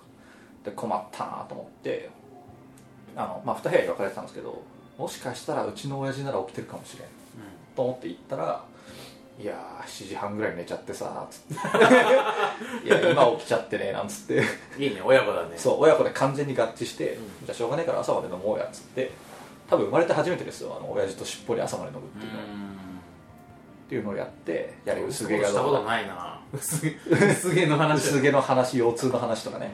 [0.65, 2.09] で困ったなと思って
[3.17, 4.63] あの、まあ、2部屋に分かれてたんですけど
[4.97, 7.09] もしかしたらうちの親父なら起きてるかもしれん。
[7.75, 8.65] と思って行ったら
[9.41, 11.55] 「いやー7時半ぐらい寝ちゃってさ」つって
[12.87, 14.43] 「いや今起きちゃってね」なんつって。
[14.79, 15.57] いいね親子だね。
[15.57, 17.47] そう親子で完全に合致して、うん。
[17.47, 19.11] じゃあしょうがないから朝まで飲もうやっつって。
[19.69, 26.41] 多分生まれて初めてですよあの親父としっぽり朝まで飲むっていうの,、っていうのをやってやれ薄毛がしたことないな。
[26.53, 26.83] 薄
[27.55, 27.67] 毛。
[27.67, 28.09] の話。
[28.09, 29.71] 薄毛の話腰痛の話とかね。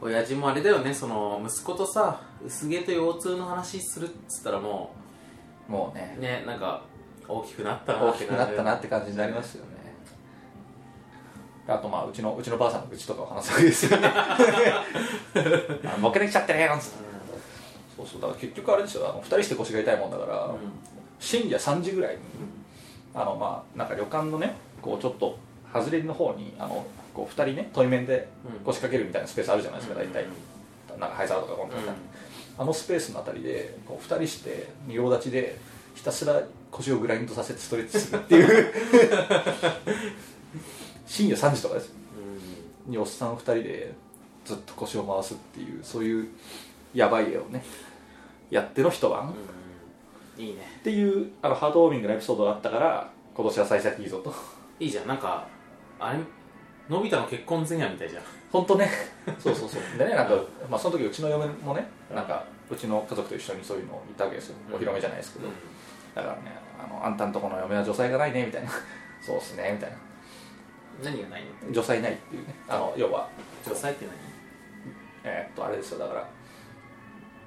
[0.00, 4.94] 親父もあれだよねその息子とさ薄毛と腰痛の話するっつったらも
[5.68, 6.16] もうね。
[6.18, 6.82] うねなんか
[7.28, 9.78] 大きくなったな大きくなったなって感じになりますよね。
[11.68, 14.10] あとまあうちのうちのばあさんの愚痴とかを話すわけですよね。
[16.00, 16.96] ボケできちゃってねなんつって。
[17.96, 18.20] そうそう。
[18.22, 20.52] だから結局あれですよあの2人して腰が痛いもんだから、うん。
[21.20, 22.20] 深夜3時ぐらいに
[23.14, 25.38] あのまあなんか旅館のねこうちょっと
[25.72, 28.64] 外れの方にあのこう2人ね対面でうん。
[28.64, 30.24] 腰掛けるみたいなスペースあるじゃないですか大体。
[30.24, 30.30] うん
[30.98, 31.76] なんか灰皿とかこんな。
[31.76, 31.82] うん。
[32.56, 35.56] あのスペースのあたりでこう2人して仁王立ちで
[35.98, 36.40] ひたすら
[36.70, 38.72] 腰をグラインドさせてストレッチするっていう。
[41.04, 41.92] 深夜3時とかです。
[42.86, 43.92] におっさん2人で
[44.44, 46.28] ずっと腰を回すっていうそういう
[46.94, 47.64] やばい絵をね
[48.48, 49.34] やっての一晩
[50.38, 50.44] うん。
[50.44, 50.76] いいね。
[50.78, 54.32] っていうあのハードウォーミングなエピソードがあったから今年は幸先いいぞと。
[54.78, 55.08] いいじゃん。
[55.08, 55.48] なんか
[55.98, 56.20] あれ
[56.88, 58.22] のび太の結婚前夜みたいじゃん。
[58.52, 58.88] 本当ね。
[59.40, 59.98] そうそうそう。
[59.98, 60.36] でねなんか、
[60.70, 61.84] まあ、その時うちの嫁もね
[62.14, 64.56] なんかうちの家族と一緒にそういうのをたわけですよ。
[64.70, 65.48] お披露目じゃないですけど、
[66.18, 68.70] だからねあのあんたんとこの嫁は女才がないねみたいな。
[69.22, 69.96] そうっすねみたいな。
[71.04, 71.72] 何がないの？
[71.72, 72.54] 女才ないっていうね。
[72.68, 73.28] あの要は。
[73.64, 74.06] 女才って
[75.24, 75.98] えーっとあれですよ。
[75.98, 76.26] だから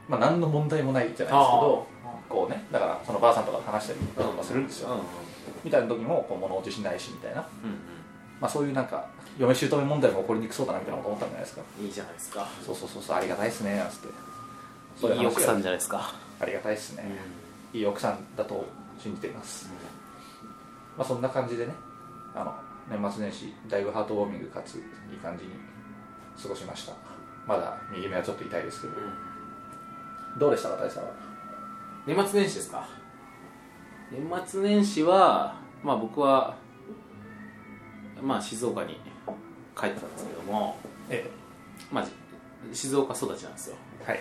[0.07, 1.87] まあ何の問題もないじゃないですけど
[2.29, 5.03] こうねだからそのばあさんとかと話したりと何かするんですよ、うんうん。
[5.63, 7.79] みたいな時もこう物落ちしないしみたいな、うん
[8.39, 9.05] まあ、そういうなんか
[9.37, 11.61] 嫁姑問題も起こりにくそうだなみたいなこと思ったんじゃないですか。
[11.79, 12.47] うんいいじゃないですか。
[12.65, 14.07] そうそうそうそうありがたいっすねなんつって。
[14.99, 16.13] そういいい奥さんじゃないですか。
[16.39, 17.03] ありがたいっすね、
[17.73, 18.65] いい奥さんだと
[18.99, 19.69] 信じています、
[20.97, 21.73] まあ、そんな感じでね
[22.35, 22.53] あの
[22.89, 25.51] 年末年始だいぶハートウォーミングかついい感じに
[26.41, 26.93] 過ごしました。
[27.47, 28.93] まだ右目はちょっと痛いですけど、
[30.39, 31.05] どうでしたか大佐は？
[32.05, 32.87] 年末年始ですか。
[34.11, 36.55] 年末年始はまあ僕は
[38.21, 38.99] まあ静岡に
[39.75, 40.77] 帰ってたんですけども。
[41.09, 41.29] え
[41.91, 42.11] まあじ
[42.77, 43.75] 静岡育ちなんですよ。
[44.07, 44.19] えはい。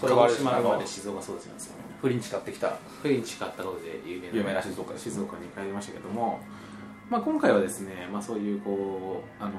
[0.00, 1.74] それは島生まあので静岡育ちなんですよ
[2.04, 2.76] フリンチ買ってきた。
[3.00, 4.34] フレンチ買ったことで有名な。
[4.34, 4.94] 有名な静岡。
[4.94, 6.38] 静岡に帰りましたけども、
[7.08, 9.54] まあ、今回はですね、まあ、そういうこうあの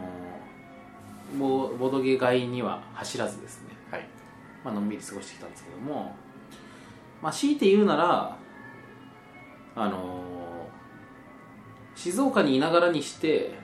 [1.39, 4.07] ボボードゲ買いには走らずですね、はい。
[4.63, 6.15] まあのんびり過ごしてきたんですけども、
[7.19, 8.37] まあ、強いて言うなら
[9.75, 10.69] あの
[11.95, 13.55] 静岡にいながらにして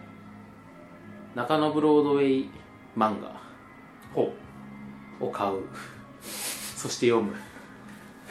[1.36, 2.50] 中野ブロードウェイ
[2.98, 3.40] 漫画
[4.16, 4.34] ほ
[5.20, 5.60] を買う。
[6.24, 7.36] そして読む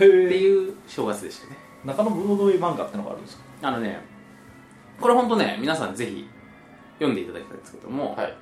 [0.05, 1.57] っうていう正月でしたね。
[1.85, 3.69] 中野ブロードウェイ漫画ってのがあるんですか？
[3.69, 4.01] あのね
[5.01, 6.29] これ本当ね皆さんぜひ
[6.99, 8.37] 読んでいただきたいんですけども、はい。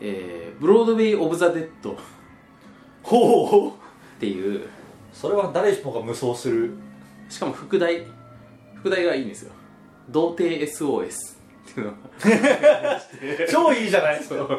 [0.00, 1.96] えーブロードウェイ・オブ・ザ・デッドっ
[3.02, 4.68] ほうていう。
[5.12, 6.74] それは誰もが無双する？
[7.30, 8.06] しかも副題
[8.74, 9.52] 副題がいいんですよ。
[10.10, 11.36] 童貞 SOS
[11.70, 11.92] っていうの。
[11.92, 13.00] が
[13.50, 14.34] 超いいじゃないですか。
[14.36, 14.38] う。
[14.44, 14.50] ん。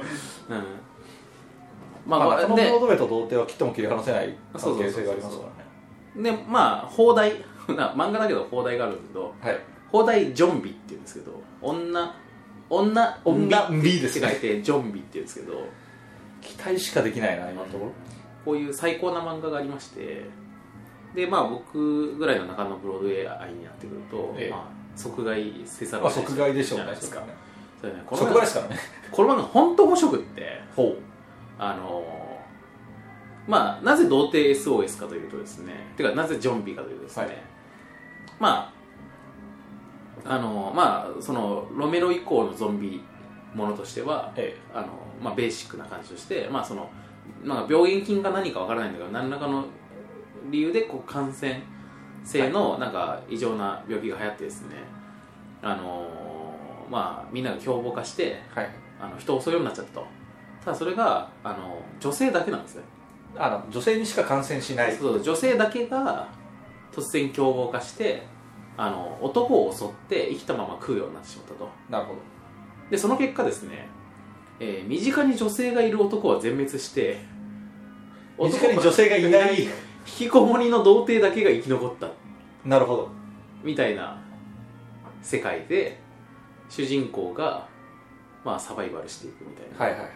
[2.07, 5.66] まあ、まあ、まあ中野ブローでドウェイと童貞は切っても切り離せない関係性がありますからね
[6.17, 7.33] でまあ放題
[7.69, 9.59] な漫画だけど放題があるんですけどはい。
[9.91, 12.15] 放題ジョンビっていうんですけど女
[12.69, 15.65] 女女って書いてジョンビっていうんですけど
[16.41, 17.91] 期待しかできないな今のところ。
[18.45, 20.23] こういう最高な漫画がありまして
[21.13, 24.49] でまあ僕ぐらいの中野ブロードウェイ愛になってくると、ええ。
[24.49, 24.61] まあ、
[24.95, 26.27] 即買いせざるまあを得ない。
[26.31, 27.33] 即買いでしょうね即買いですからね。
[29.11, 30.95] この漫画本当面白くってほ
[31.59, 32.16] あのー
[33.47, 37.37] まあなぜ童貞 SOS かというとですねてかなぜジョンビかというとですね、はい。
[38.39, 38.73] ま
[40.25, 43.01] ああのーまあそのロメロ以降のゾンビ
[43.53, 44.87] ものとしてはえあの、
[45.23, 46.89] まあ、ベーシックな感じとして、まあその
[47.43, 49.65] なんか病原菌か何かわからないんだけど何らかの
[50.51, 51.61] 理由でこう感染
[52.23, 54.75] 性のなんか異常な病気が流行ってですね、
[55.61, 58.69] あのーまあみんなが凶暴化してはい。
[58.99, 60.07] あの人を襲うようになっちゃったと。
[60.65, 62.81] ただそれがあの女性だけなんですね
[63.39, 64.95] あの女性にしか感染しない。
[64.95, 66.27] そう女性だけが
[66.91, 68.23] 突然凶暴化して
[68.75, 71.69] あの男を襲って生きたまま食うようになってしまったと。
[71.89, 72.19] なるほど。
[72.89, 73.89] でその結果ですね、
[74.59, 77.19] えー身近に女性がいる男は全滅して
[78.39, 79.63] 身近に女性がいない。
[79.63, 79.69] 引
[80.05, 82.07] きこもりの童貞だけが生き残った。
[82.63, 83.09] なるほど。
[83.61, 84.21] みたいな
[85.21, 85.99] 世界で
[86.69, 87.67] 主人公が、
[88.45, 90.07] まあ、サバイバルしていくみたいな、はいはいは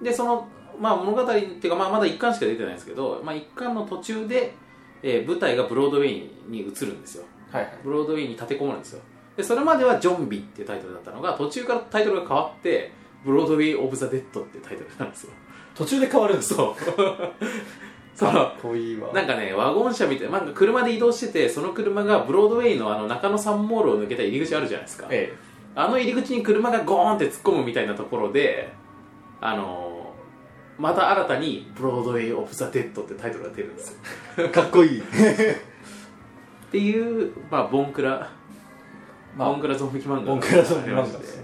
[0.00, 0.04] い。
[0.04, 0.48] でその、
[0.78, 4.54] まあ、物語っていうか、まあ、まだ1巻しか出てないんですけど、まあ、1巻の途中で、
[5.02, 7.24] えー舞台がブロードウェイに移るんですよ。
[7.50, 7.72] はいはい。
[7.84, 9.00] ブロードウェイに立てこもるんですよ。
[9.36, 12.92] でそれまでは「ジョンビ」っていうタイトルだったのが途中からタイトルが変わって
[13.24, 15.32] 「ブロードウェイ・オブ・ザ・デッド」っていうタイトルなんですよ。
[15.74, 16.82] 途中で変わるんですそう。
[18.14, 19.12] そのかっこいいわ。
[19.12, 25.06] なんかねワゴン車みたいななんか車で移動しててその車がブロードウェイのあの中野サンモールを抜けた入り口あるじゃないですか。
[25.10, 25.34] え
[25.74, 28.70] あの入り口に車がゴーンって突っ込むみたいなところで
[29.40, 29.91] あのー
[30.82, 33.96] また新たに「ブロードウェイ・オブ・ザ・デッド」ってタイトルが出るんですよ。
[34.38, 35.00] え かっこいい。
[35.00, 35.04] っ
[36.72, 38.28] ていうまあボンクラ、
[39.36, 41.42] まあボンクラゾンビ漫画ボンクラゾンビ漫画です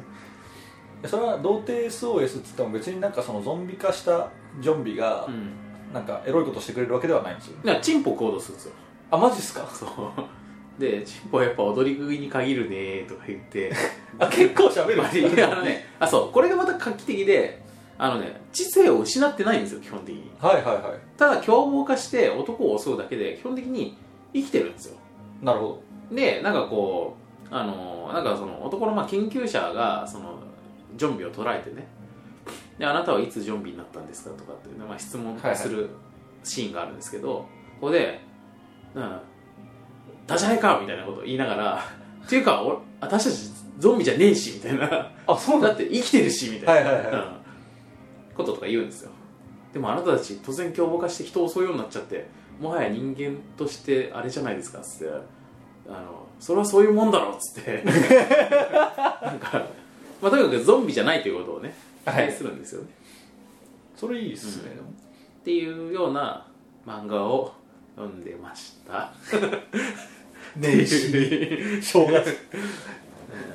[1.07, 4.29] それは童貞 SOS っつっても別になんかそのゾンビ化した
[4.61, 5.51] ゾンビがうん。
[5.95, 7.55] なんかエロいことしてくれるわけではないんですよ。
[7.81, 8.73] チンポ行動するんですよ。
[9.11, 9.67] あマジっすか？
[9.73, 10.81] そう。
[10.81, 13.73] でチンポはやっぱ踊り食いに限るねとか言って。
[14.19, 16.33] あ結構喋るんですいやあのねあそう。
[16.33, 17.63] これがまた画期的で
[17.99, 20.31] あのね知性を失ってないんですよ基本的に。
[20.41, 23.97] はいはいはただ凶暴化して男を襲うだけで基本的に
[24.33, 24.99] 生きてるんですよ。
[25.43, 25.83] いなるほ
[26.13, 27.17] でなんかこ
[27.51, 30.39] うあのなんかその男のまあ研究者がその
[30.97, 31.87] ジョンビを捉えてね
[32.79, 35.91] であなたはいつジョンビになったんですかとかっていう、まあ、質問はいはいする
[36.45, 37.47] シーンがあるんですけど、
[37.81, 38.21] ここで
[38.95, 39.19] 「うん
[40.27, 41.85] ダジャレか!」みたいなことを言いながら
[42.25, 44.87] 「っていうか俺私たちゾンビじゃねえし」みたいな。
[44.89, 47.13] どあそうだって生きてるしみたいな、はいはいはい。
[47.13, 47.38] うん
[48.39, 49.11] こととか言うんですよ。
[49.73, 52.27] でもあなたたち突然凶暴化して人を襲うようになっちゃって
[52.59, 55.15] もはや人間としてあれじゃないですかっつって
[55.89, 57.83] あのそれはそういうもんだろっつって。
[57.85, 59.67] なんか、
[60.23, 61.75] まあ、とにかくゾンビじゃないということをね
[62.05, 62.27] 否はい。
[62.27, 62.89] 定するんですよね、
[63.97, 64.71] それいいっすね、
[65.41, 66.47] っていうような
[66.87, 67.53] 漫画を
[67.97, 69.13] 読んでました。
[70.57, 71.83] 年始。
[71.83, 72.37] 正月。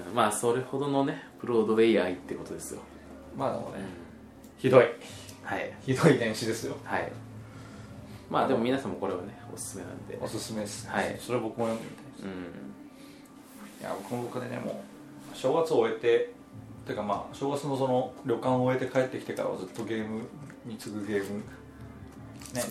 [0.09, 0.15] うん。
[0.15, 2.81] まあそれほどのねブロードウェイ愛ってことですよ、
[3.35, 4.02] まあでもね
[4.63, 4.85] ひどい。
[5.43, 5.73] はい。
[5.85, 6.77] ひどい年始ですよ。
[6.85, 7.11] はい。
[8.29, 10.17] まあでも皆さんもこれはねおすすめなんで。
[10.21, 11.17] おすすめです、はい。
[11.19, 12.23] それ僕も読んでみたいです。
[12.23, 12.31] うん。
[12.31, 14.81] いや僕も僕でねも
[15.33, 16.33] う正月を終えて
[16.87, 20.21] てかまあ正月のその旅館を終えて帰ってきてからはずっとゲーム
[20.63, 21.43] に次ぐゲーム、ね、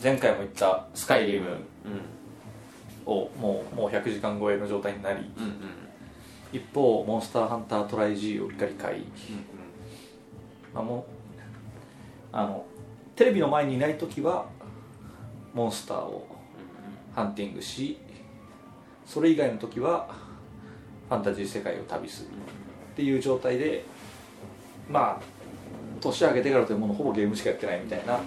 [0.02, 1.58] 前回も言ったスカイリム
[3.04, 5.52] をもうもう100時間超えの状態になりうんうん。
[6.54, 9.04] 一方モンスターハンタートライ G を一回買い、
[10.72, 11.21] まあ、もう
[12.32, 12.64] あの
[13.14, 14.46] テレビの前にいない時は
[15.54, 16.26] モンスターを
[17.14, 17.98] ハンティングし
[19.06, 20.08] それ以外の時は
[21.08, 22.30] ファンタジー世界を旅するっ
[22.96, 23.84] ていう状態で
[24.88, 25.22] まあ
[26.00, 28.18] 年明けてからというものほぼゲームしかやってないみたいな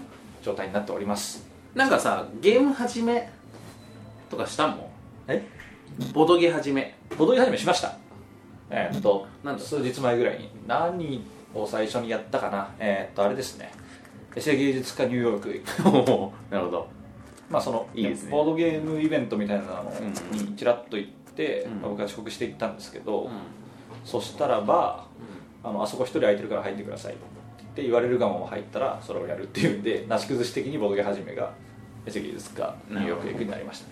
[0.44, 1.48] 状態になっております。
[1.74, 3.30] なんかさゲーム始め
[4.30, 4.80] とかしたもん？
[5.28, 5.44] え？
[6.14, 6.96] ボドゲ始め。
[7.18, 7.98] ボドゲ始めしました。
[8.70, 9.28] えーっと
[9.58, 10.50] 数日前ぐらいに。
[10.68, 12.70] 何を最初にやったかな？
[12.80, 13.72] えーっとあれですね
[14.36, 15.64] エセ芸術家ニューヨーク
[16.52, 16.88] なるほど。
[17.50, 18.32] まあそのいいですね。
[18.32, 20.38] ボードゲームイベントみたいなのうん。
[20.38, 21.82] にちらっと行って、うん。
[21.82, 23.30] まあ僕は遅刻して行ったんですけど、うん。
[24.04, 25.06] そしたらば
[25.64, 27.16] あのあそこ一人空いてるから入ってくださいっ
[27.76, 31.52] て言われるがまま入ったらそれをやるっていうんでなし崩し的にボードゲー始めが
[32.06, 33.88] エセ芸術家ニューヨークエクになりました。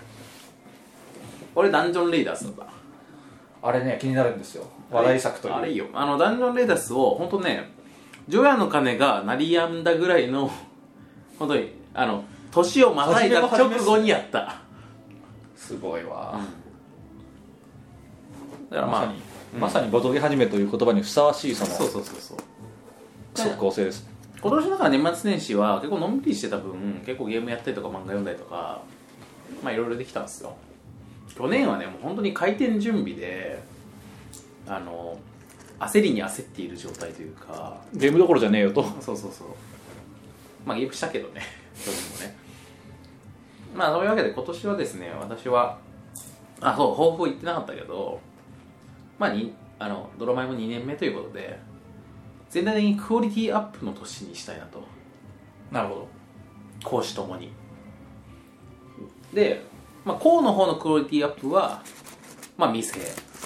[1.55, 4.65] 俺ダンジョンレイダースだったあれね気になるんですよ。
[4.91, 5.55] 話題作という。
[5.55, 5.87] あれいいよ。
[5.93, 7.72] あのダンジョンレイダースを本当ね
[8.27, 10.51] 除夜の鐘が鳴りやんだぐらいの
[11.39, 14.61] 本当にあの年をまたいだ直後にやった。
[15.55, 16.39] すごいわ、
[18.69, 19.21] だからまあまさに、
[19.59, 22.37] まさにボードゲー始めという言葉にふさわしいそのそうそうそうそう。
[23.33, 24.05] 即効性です。
[24.41, 28.81] 今年だから年末年始は結構のんびりしてた分結構ゲームやったりとか漫画読んだりとか
[29.63, 30.55] まあいろいろできたんですよ。
[31.33, 33.63] 去年はねもう本当に開店準備で
[34.67, 35.17] あの
[35.87, 37.77] 焦りに焦っている状態というか。
[37.93, 38.83] ゲームどころじゃねえよと。
[39.01, 39.47] そうそうそう。
[40.65, 41.41] まあゲームしたけどね。
[41.83, 42.43] 去年もね。
[43.75, 45.77] まあそういうわけで今年はですね私は
[46.61, 48.19] あそう抱負言ってなかったけど
[49.17, 51.59] まあにあのドラマイも2年目ということで
[52.49, 54.83] 全体的にクオリティアップの年にしたいなと。
[55.71, 56.07] なるほど。
[56.83, 57.51] 講師ともに。
[59.33, 59.63] で、
[60.05, 61.81] まあ、校の方のクオリティアップは
[62.55, 62.99] まあ店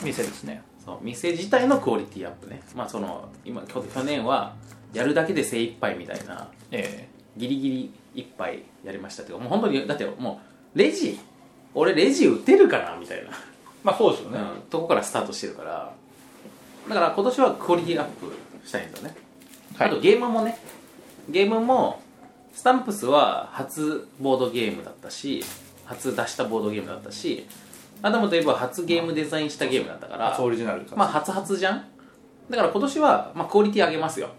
[0.04, 2.62] 店ですねそう店自体のクオリティアップね。
[2.74, 4.56] まあその今去去年は
[4.94, 9.24] やるだけで精一杯みたいなえギリギリ一杯やりました。
[9.24, 10.40] けどもう本当にだっても
[10.74, 11.20] うレジ
[11.74, 13.34] 俺レジ打てるかなみたいな、え
[13.84, 15.94] まあそうですよね、うんとこからスタートしてるから。
[16.88, 18.34] だから今年はクオリティアップ
[18.66, 19.16] したいんですよね、
[19.76, 19.88] はい。
[19.90, 20.58] あとゲームもね。
[21.30, 22.02] ゲームも
[22.54, 25.44] スタンプスは初ボードゲームだったし
[25.84, 27.46] 初出したボードゲームだったし
[28.02, 30.96] アダムといえば初ゲームデザインしたゲームだったから初オリジナルか。
[30.96, 31.86] まあ初々じゃん？
[32.50, 34.30] だから今年は、まあ、クオリティ上げますよ。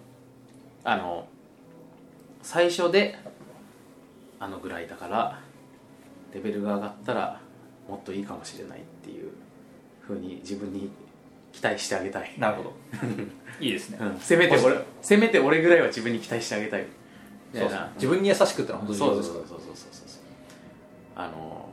[0.85, 1.27] あの
[2.43, 3.19] 最初で
[4.41, 5.41] あのぐらいだから
[6.33, 7.41] レベルが上がったら
[7.89, 9.33] もっといいかもしれないっていう
[10.01, 10.91] ふうに自分に
[11.53, 12.73] 期待してあげたい、なるほど。
[13.61, 16.87] いいですね、うん、せめて俺せめて俺ぐらいは自分に期待してあげたい
[17.53, 20.23] みたそうそう自分に優しくってのは本当にそうそうそうそうそうそうそう。
[21.17, 21.69] あの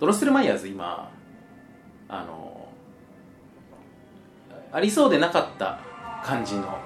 [0.00, 1.10] ドロッセルマイヤーズ今
[2.10, 2.68] あの
[4.72, 5.78] ありそうでなかった
[6.24, 6.76] 感じの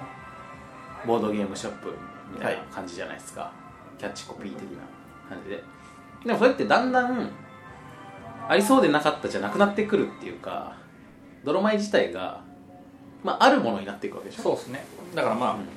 [1.07, 1.95] ボードゲームショップ
[2.33, 3.53] みたいな感じじゃないですか、
[3.99, 4.79] キャッチコピー的な
[5.29, 5.63] 感じで。
[6.25, 7.31] でもそれってだんだん
[8.49, 10.77] ありそうでなかったじゃなくなってくるっていうか
[11.45, 12.43] 泥米自体が、
[13.23, 14.43] まあ、あるものになっていくわけでしょ。
[14.43, 14.85] そうですね。
[15.15, 15.69] だからまあ、うん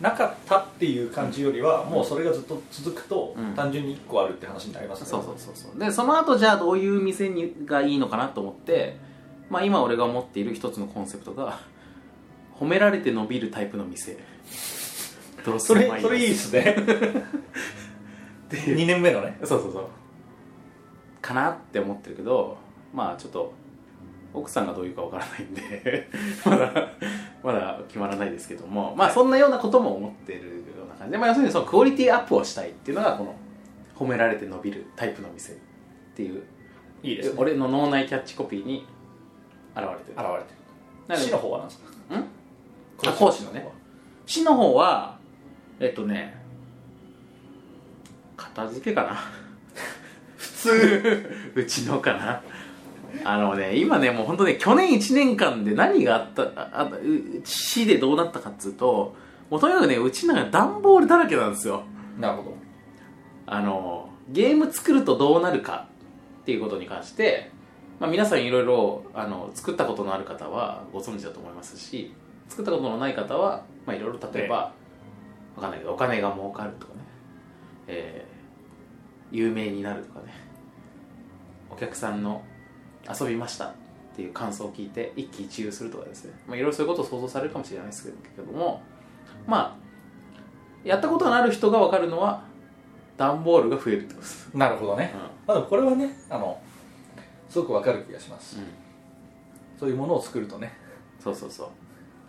[0.00, 3.54] なかったっていう感じよりは、もうそれがずっと続くと、うん。
[3.54, 5.06] 単純に1個あるって話になりますね。
[5.06, 5.78] そうそうそうそう。
[5.78, 8.96] でその後じゃあどういう店にがいいのかなと思って、
[9.50, 11.60] まあ、今俺が思っている一つのコンセプトが
[12.58, 14.16] 褒められて伸びるタイプの店。
[15.44, 16.76] ドロッそれそれいいですね。
[18.50, 19.38] 2年目のね。
[19.44, 19.86] そうそうそう。
[21.20, 22.56] かなって思ってるけど
[22.92, 23.52] まあちょっと
[24.32, 26.08] 奥さんがどういうかわからないんで
[26.44, 26.72] まだ
[27.42, 30.44] まだ決まらないですけどもまあそんなようなことも思ってるよ
[30.86, 33.34] うな感じで、まあ、要するにそのクオリティアップをしたいっていうのがこの
[33.96, 35.56] 褒められて伸びるタイプの店っ
[36.14, 36.42] ていう
[37.02, 37.34] いいですね。
[37.38, 38.86] 俺の脳内キャッチコピーに
[39.74, 39.96] 現れてる。
[40.12, 40.54] 現れて
[41.08, 42.16] なる市の方は何ですか？
[42.16, 42.24] ん？
[43.08, 43.66] あ講師のね。
[44.26, 45.18] 市の方は
[45.80, 46.38] えっとね
[48.36, 49.16] 片付けかな？
[50.36, 52.42] 普通うちのかな？
[53.24, 59.14] あのね今ねもう本当ね去年1年間で何があったああう市でどうなったかっつうと
[59.50, 61.82] もうとにかくねうちの中段ボールだらけなんですよ。
[62.18, 62.56] なるほど。
[63.46, 65.88] あのゲーム作るとどうなるか
[66.42, 67.50] っていうことに関して、
[67.98, 72.14] まあ、皆さんいろいろあの作ったことのある方はご存知だと思いますし
[72.48, 74.72] 作ったことのない方は、まあ、いろいろ例えば、
[75.56, 77.00] わかんないけどお金が儲かるとかね、
[77.88, 78.40] えー
[79.32, 80.32] 有名になるとかね。
[81.70, 82.42] お客さんの
[83.08, 83.72] 遊びましたっ
[84.16, 88.82] ていう感想を聞いて一喜一憂するとかですね、まあ、いろいろそういうことを想像されるかもしれないですけども。
[89.46, 89.90] まあ
[90.84, 92.42] やったことのある人が分かるのは
[93.16, 95.12] 段ボールが増えるってことです、なるほどね、
[95.46, 96.58] まあ、でもこれはねあの
[97.50, 98.64] すごくわかる気がします、うん。
[99.78, 100.72] そういうものを作るとね。
[101.22, 101.68] そうそうそう。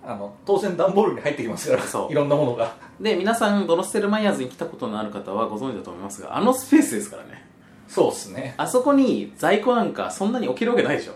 [0.03, 2.11] あの当然段ボールに入ってきますからそう。
[2.11, 2.75] いろんなものが。
[2.99, 7.45] で皆さんドロッセルマイヤーズに来たことのある方はご存知だと思いますがあのスペースですからね
[7.91, 8.55] そうっすね。
[8.57, 11.13] あそこに在庫なんかそんなに置けるわけないでしょ。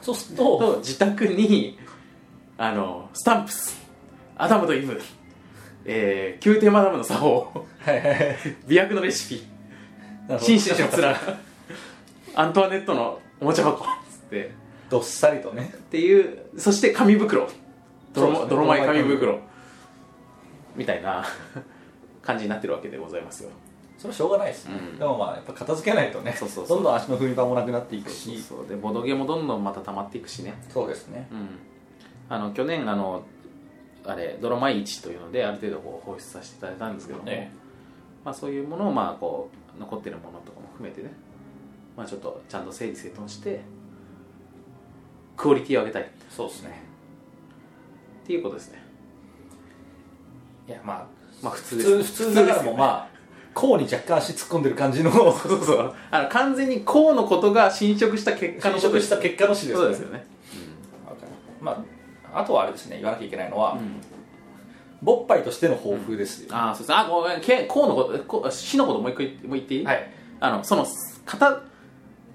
[0.00, 1.78] そうするとと自宅に
[2.56, 3.80] あのスタンプス。
[4.36, 5.00] アダムとイブ、
[5.84, 8.36] えー、宮廷マダムの作法はいはいはい。
[8.66, 9.46] 美薬のレシピ。
[10.26, 10.40] なるほど。
[10.40, 11.16] 紳士のつら
[12.34, 13.84] アントワネットのおもちゃ箱。
[13.84, 13.88] つっ
[14.30, 14.50] て。
[14.88, 15.72] どっさりとね。
[15.76, 17.48] っていうそして紙袋。
[18.14, 18.46] そうですね。
[18.48, 19.38] 泥泥米紙袋。
[20.74, 21.24] みたいな。
[22.22, 23.50] 感じになってるわけでございますよ
[24.02, 24.98] それはしょうがないですね、うん。
[24.98, 26.78] でもまあやっぱ片付けないとねそうそうそう。
[26.78, 28.42] どんどん足の踏み場もなくなっていくし。
[28.42, 30.60] そうでボドゲもどんどんまた溜まっていくしね。
[30.68, 31.28] そうですね。
[31.30, 31.48] うん。
[32.28, 33.22] あの去年あの
[34.04, 37.50] あれ泥米市というのである程度こう放出させていただいたんですけども、え
[38.24, 41.12] まあ、そういうものをまあこう残ってるものとかも含めてね、
[41.96, 43.60] まあ、ちょっとちゃんと整理整頓して
[45.36, 46.02] クオリティを上げたい。
[46.02, 46.82] っそうですね。
[48.26, 48.82] ていうことですね。
[50.68, 51.06] いやまあ
[51.42, 52.12] まあ普通普です。
[52.12, 53.08] 通普通だからもまあ
[53.54, 55.10] 甲に若干足突っ込んでる感じの。
[55.10, 60.26] そうそうあの完全にこうのことが侵食した結果の侵食した結果の死ですそうですよね。
[61.06, 61.28] わかる。
[61.60, 61.84] ま
[62.32, 62.96] ああとはあれですね。
[62.96, 64.00] 言わなきゃいけないのは、うん。
[65.02, 66.96] 勃発としての抱負ですよ、ああそうです。
[66.96, 67.40] あごめん。
[67.40, 70.10] けこうのことこ死のこともう一回もう言っていい、はい。
[70.40, 70.86] あのその
[71.26, 71.60] 型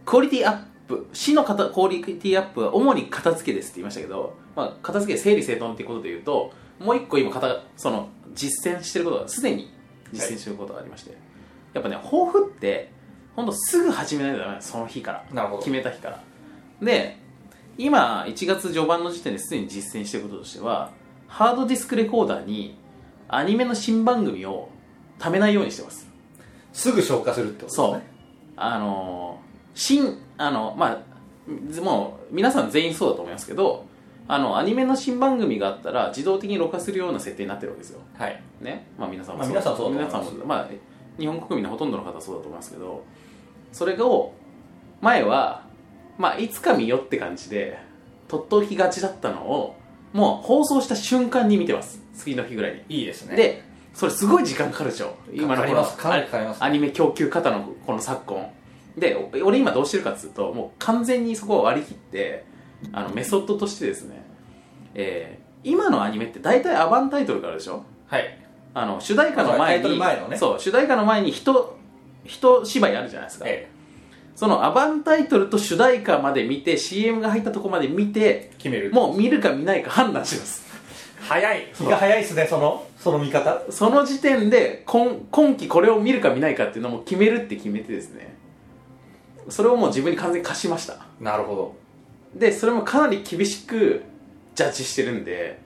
[0.05, 9.74] クオリティアップ死の型クオリティアップは主に片付けですって言いましたけど、まあ、片付け整理整頓っていうことで言うともう一個今型その実践してることがすでに
[10.14, 11.18] 実践してることがありまして、
[11.74, 12.91] やっぱね抱負って
[13.36, 15.26] 本当すぐ始めないとダメなんですその日から。
[15.32, 15.60] なるほど。
[15.60, 16.24] 決めた日から。
[16.82, 17.18] で
[17.78, 20.91] 今1月序盤の時点ですでに実践してることとしては
[21.28, 22.78] ハードディスクレコーダーに
[23.28, 24.70] アニメの新番組を
[25.20, 26.08] 貯めないようにしてます。
[26.74, 27.93] すぐ消化するってことですそう。
[27.97, 28.08] ね
[28.55, 29.39] あの
[29.76, 33.86] 新あのまあもう皆さん全員そうだと思いますけど
[34.28, 37.99] あのアニメの新番組があったら自動的に録画するような設定になってるわけですよ。
[38.17, 38.41] はい。
[38.61, 38.88] ね？
[38.97, 40.30] まあ皆さんもまあ皆さんそうだと思い皆ます。
[40.30, 40.67] さんもまあ
[41.19, 43.03] 日本国民のほとんどの方はそうだと思いますけど
[43.71, 44.34] それを
[45.01, 45.63] 前は
[46.17, 47.80] まあいつか見よって感じで
[48.28, 49.75] とっときがちだったのを
[50.13, 52.01] もう放送した瞬間に見てます。
[52.13, 52.99] 次の日ぐらいに。
[52.99, 53.36] いいですね。
[53.36, 53.63] で
[53.93, 55.15] それすごい時間かかるでしょ。
[55.34, 55.97] 今のこのかかります。
[55.97, 56.63] かなりかかります。
[56.63, 58.51] アニメ供給方のこの昨今。
[58.97, 62.45] でお俺今どうしてるかっつうともう完全にそこを割り切って
[62.93, 64.25] あのメソッドとしてですね、
[64.93, 67.84] えー今のアニメって大体アバンタイトルからでしょ？
[68.07, 68.39] はい。
[68.73, 70.38] あの主題歌の前タイトにル前のね。
[70.38, 71.75] そう主題歌の前に一
[72.25, 73.67] 一芝居あるじゃないですか、え
[74.36, 78.93] そのアバンタイトルと主題歌まで見て CM が入ったとこまで見てえ決める。
[78.93, 80.63] もう見るか見ないか判断します。
[81.21, 81.67] 早い。
[81.75, 83.63] 気が早いですねそのその見方。
[83.71, 88.38] その時点で今今期これを見るか見ないかっていうのも決めるって決めてですね。
[89.49, 91.07] それをもう自分に完全に課しました。
[91.19, 91.86] なるほど
[92.38, 94.03] でそれもかなり厳しく
[94.55, 95.59] ジャッジしてるんで。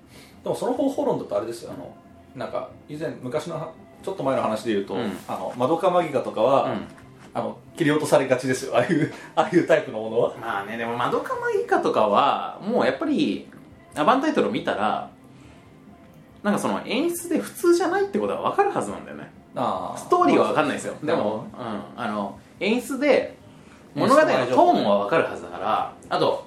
[0.43, 1.72] でもその方法論だとあれですよ。
[1.72, 1.95] あの
[2.36, 3.72] なんか以前昔のは
[4.03, 5.17] ちょっと前の話で言うと、うん。
[5.28, 6.88] あのマドカマギカとかは、うん。
[7.34, 8.76] あの切り落とされがちですよ。
[8.78, 10.34] ああいうああいうタイプのものは。
[10.39, 13.47] まあねでも「マドカマギカ」とかはもうやっぱり
[13.95, 15.09] アバンタイトルを見たら
[16.43, 19.32] なんかその演出で普通じゃないってことは分かるはずなんだよね。
[19.55, 20.95] あストーリーは分かんないですよ。
[21.03, 23.38] でも、うん、あの演出で
[23.93, 26.45] 物語のトーンは分かるはずだからあと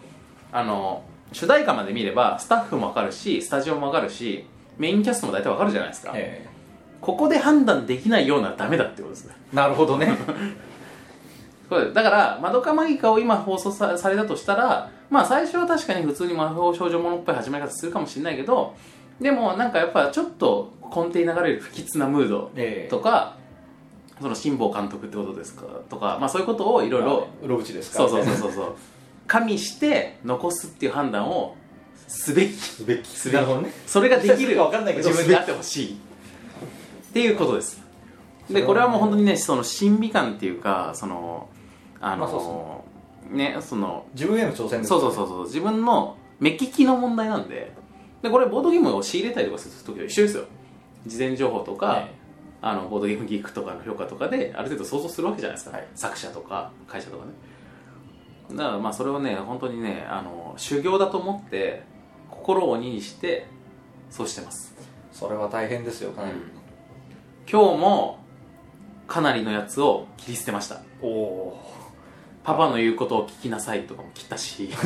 [0.55, 1.03] あの
[1.33, 4.47] 主題歌まで見ればスタッフも分かるしスタジオも分かるし
[4.79, 6.47] メインキャストも大体分かるじゃないですか、え
[7.01, 9.35] ここで判断できないようならダメだってことですね。
[9.53, 10.17] えなるほどね。
[11.93, 18.75] だから「マドカマギカ」を今放送さされたとしたらまあ最初は確かに普通に魔法少女ものっぽい始まり方するかもしれないけど
[19.21, 22.91] でもなんかやっぱちょっと根底に流れる不吉なムードええ。
[22.91, 23.35] とか、
[24.21, 28.75] その辛坊監督ってことですかとか、まあ、そういうことをいろいろうろぶちですかそうそうそうそう
[29.27, 31.57] 加味して残すっていう判断を
[32.07, 32.53] すべき。
[32.53, 33.09] すべき。
[33.09, 33.35] すべき。
[33.35, 33.73] なるほどね。
[33.87, 34.37] それができる。
[34.37, 35.95] するか分かんないけど自分であってほしい。
[35.95, 37.83] っていうことです。
[38.51, 41.49] でこれはもう本当にねその審美眼っていうかその
[42.01, 42.85] あの、まあそ
[43.31, 45.45] ねその自分への挑戦ですそうそうそうそう。
[45.45, 47.73] 自分の目利きの問題なんで。
[48.23, 50.45] でこれボードゲームを仕入れたりとかする時と一緒ですよ。
[51.07, 52.15] 事前情報とか、え
[52.63, 55.87] あのボードゲームギークとかの評価とかである程度想像するわけじゃないですか、はい。
[55.95, 57.33] 作者とか会社とかね
[58.55, 61.83] だからまあそれをね本当にねあの修行だと思って
[62.31, 63.47] 心を鬼にして
[64.11, 64.75] そうしてます、
[65.13, 66.35] それは大変ですよかなり、
[67.51, 68.19] 今日も
[69.09, 70.81] かなりのやつを切り捨てました。
[71.03, 71.61] おお。
[72.45, 74.65] パパの言うことを聞きなさいとかも切ったし。
[74.65, 74.77] いいで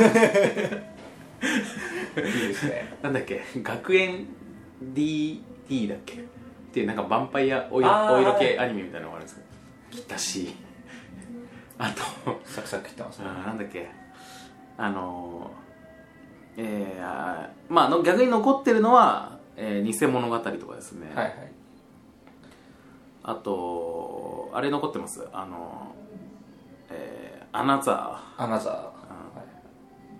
[2.54, 2.94] すね。
[3.02, 3.42] なんだっけ？
[3.62, 4.26] 学園
[4.94, 6.14] DD だっけ？
[6.14, 6.20] っ
[6.72, 9.46] ていうなんかヴァンパイアお色系アニメみたいなのがあるんですけど。
[9.90, 10.54] 切ったし
[11.78, 13.26] あとサクサク切ってますね。
[13.26, 13.88] なんだっけ。
[14.76, 21.52] あのー、えー、あーまあの逆に残ってるのは、えー、偽物語とかですね、はいはい。
[23.22, 25.26] あとあれ残ってます。
[25.32, 28.98] あのー、えー、アナザアナザー、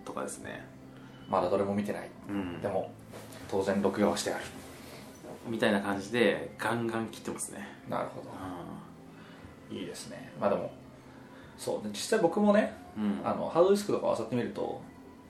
[0.04, 0.64] とかですね。
[1.28, 2.08] い、まだどれも見てない。
[2.28, 2.62] うん。
[2.62, 2.90] でも
[3.50, 4.44] 当然録画はしてある。
[5.46, 7.66] みたいな感じでガンガン切ってますね。
[7.88, 10.32] なるほうどいいですね。
[10.40, 10.72] まあでも
[11.58, 13.20] そうで実際僕もねんうん。
[13.24, 14.80] あのハードディスクとかを漁ってみると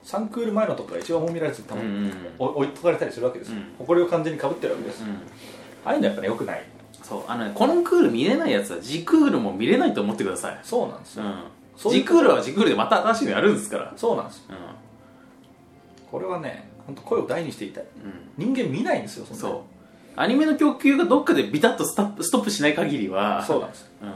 [0.03, 3.63] 3クール前のとこが一番も見られず多うんうん分、お置いとかれたりするわけですよ、うん。
[3.79, 5.09] 誇りを完全にかぶってるわけです、うん。
[5.09, 6.63] ああいうのやっぱねよくない。
[7.03, 10.59] そうあのねこのクール見れないやつはジクールも見れないと思ってください。
[10.63, 11.43] そうなんですよ、うん。
[11.75, 13.93] そういう次クールは次クールでまた新しいのやるんですから。
[13.95, 14.37] そうなんです。
[14.37, 17.83] ようこれはね本当声を大にして言いたい。
[17.83, 17.87] ん、
[18.41, 19.61] うん、人間見ないんですよそんなそう。
[20.15, 23.43] アニメの供給がどっかでビタッとスタップストップしない限りは。
[23.45, 23.89] そうなんです。
[24.01, 24.09] うん、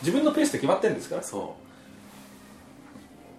[0.00, 1.22] 自分のペースで決まってるんですから。
[1.22, 1.56] そ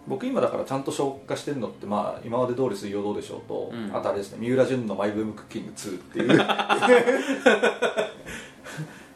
[0.07, 3.95] 僕今だからちゃんと消化してるのってまあ今まで通り水曜どうでしょうと、うん。
[3.95, 6.35] あとあれですねみうらじゅんのマイブームクッキング2っていう。
[6.35, 6.39] う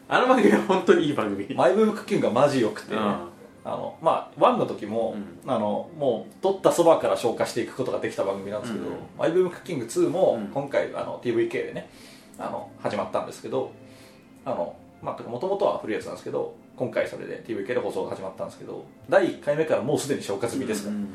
[0.08, 1.52] あの番組は本当にいい番組。
[1.54, 3.00] マイブームクッキングがマジ良くて、うん。
[3.00, 5.16] あのまあ1の時も、
[5.46, 8.92] あのもう取ったそばから消化していくことができた番組なんですけど、うん。
[9.18, 10.46] マイブームクッキング2もうん。
[10.52, 11.90] 今回あの TVK でね
[12.38, 13.72] あの始まったんですけど
[14.44, 21.08] あのまあもともとは古いやつなんですけど今回それで TVK で放送が始まったんですけど第1回目からもうすでに消化済みですから、うん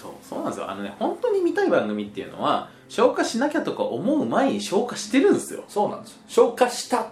[0.00, 0.70] そうそうなんですよ。
[0.70, 5.64] あのね本当に見たい番組っていうのは消化しなきゃとか思う前に消化してるんですよ。
[5.68, 6.18] そうなんですよ。
[6.26, 7.08] 消化した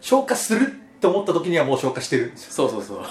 [0.00, 2.52] 消化するって思った時にはもう消化してるんですよ。
[2.52, 3.04] そうそうそう。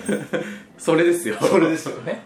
[0.78, 1.36] それですよ。
[1.38, 2.22] それですよね。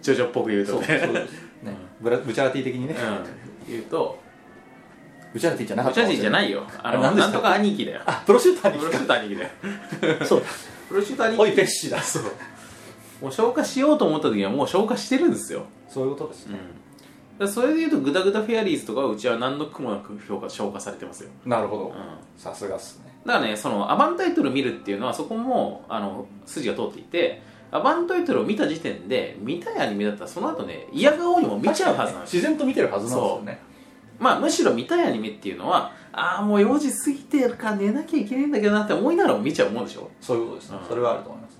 [0.00, 1.32] ジョジョっぽく言うとそうそうねです
[1.64, 1.76] ね。
[2.00, 2.94] ブラブチャラティ的にね、
[3.66, 3.72] うん。
[3.72, 4.21] 言うと
[5.32, 6.64] ブチャラティじゃなかったブチャジじゃないいよ。
[6.82, 8.00] あのあなんとか兄貴だよ。
[8.06, 9.50] あプロシューターにプロシューター兄貴だよ。
[10.26, 10.42] そう
[10.88, 11.42] プロシューター兄貴。
[11.42, 12.02] おいペッシだ。
[12.02, 12.22] そう。
[13.22, 15.64] もう消化しようと思った時にはもう消化してるんですよ。
[15.88, 16.58] そういうことですね、うん。
[16.58, 16.72] だか
[17.38, 21.94] らそれでいうとグダグダフェアリーズとかはうちは何の苦もなく評価消化されてますよ、なるほど、うん、
[22.36, 23.12] さすがっすね。
[23.24, 32.40] だからねそのアバンタイトル見るっていうのはそこもあの筋が通っていてアバンタイトルを見た時点で見たいアニメだったらその後ね嫌顔にも見ちゃうはずなんですよ。
[32.40, 33.58] 自然と見てるはずなんですよね
[34.18, 40.10] まあむしろ見たいアニメっていうのはああもう4時過ぎてるから寝なきゃいけないんだけどなって思いながらも見ちゃうもんでしょ？
[40.20, 40.88] そういうことですね、うん。
[40.88, 41.58] それはあると思います。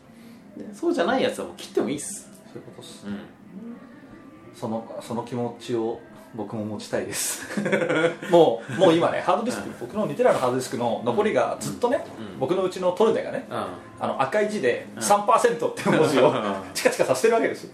[0.59, 2.29] でそうじゃないやつはもう切ってもいいっす。
[2.53, 3.19] そういうことですうん。
[4.55, 6.01] そのその気持ちを
[6.35, 7.47] 僕も持ちたいです。
[8.31, 12.39] もうもう今ねハードディスク、僕の2テラのハードディスクの残りがずっとね、うん。
[12.39, 13.57] 僕のうちのトルネがね、うん。
[14.01, 16.55] あの赤い字で3%っていう文字をうん。
[16.75, 17.71] チカチカさせてるわけですよ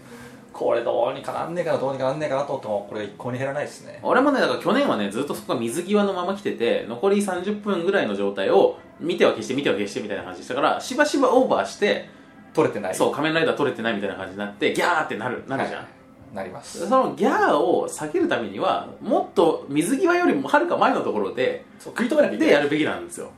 [0.51, 3.99] これどうにかなんねえかなどうにかなんねえかなと思ってもこれが一向に減らないですね。
[4.03, 12.09] 俺もねだから去年はねずっとそこが水際のまま来てて残り30分ぐらいの状態を見ては消して見ては消してみたいな感じでしたからしばしばオーバーして
[12.53, 12.95] 取れてない。
[12.95, 15.87] そう仮面ライダー取れてないみたいな感じになってギャーってなるなるじゃん、は
[16.33, 16.35] い。
[16.35, 16.87] なります。
[16.87, 22.47] そのギャーを避けるためにはもっと水際よりもはるか前のところでそう食い止めなきゃいけない。
[22.47, 23.29] でやるべきなんですよ。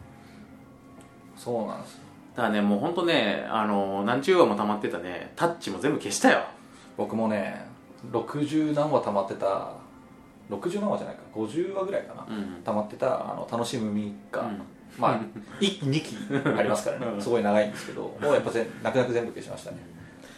[1.38, 2.00] そうなんですよ。
[2.36, 6.46] だからねもう本当ねあの何十話も溜まってたねタッチも全部消したよ
[6.98, 7.66] 僕もね
[8.12, 9.74] 60何話溜まってた
[10.50, 12.64] 60何話じゃないか50話ぐらいかな、うん。
[12.64, 14.62] 溜まってたあの楽しむ3日、うん。
[14.98, 15.22] まあ
[15.60, 16.16] 1期2期
[16.58, 17.22] ありますからね、うん。
[17.22, 19.78] すごい長いんですけどもうやっぱ全泣く泣く全部消しましたね。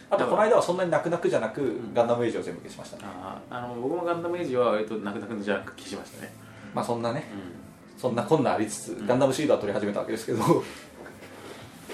[0.10, 3.04] あとこの間はそんなに泣く泣くじゃなく、ガンダムエイジを全部消しましたね。
[3.06, 6.32] あーあの僕もガンダムエイジは割と泣く泣くじゃなく消しましたね。
[6.72, 7.28] まあそんなね
[7.97, 10.38] うそんなこんなありつつ、ガンダムシードは取り始めたわけですけど。
[10.38, 10.41] ん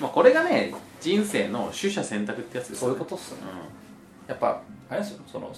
[0.02, 3.38] まあこれがね人生の取捨選択ってやつですそういうことっすね
[4.30, 5.52] やっぱあれですよその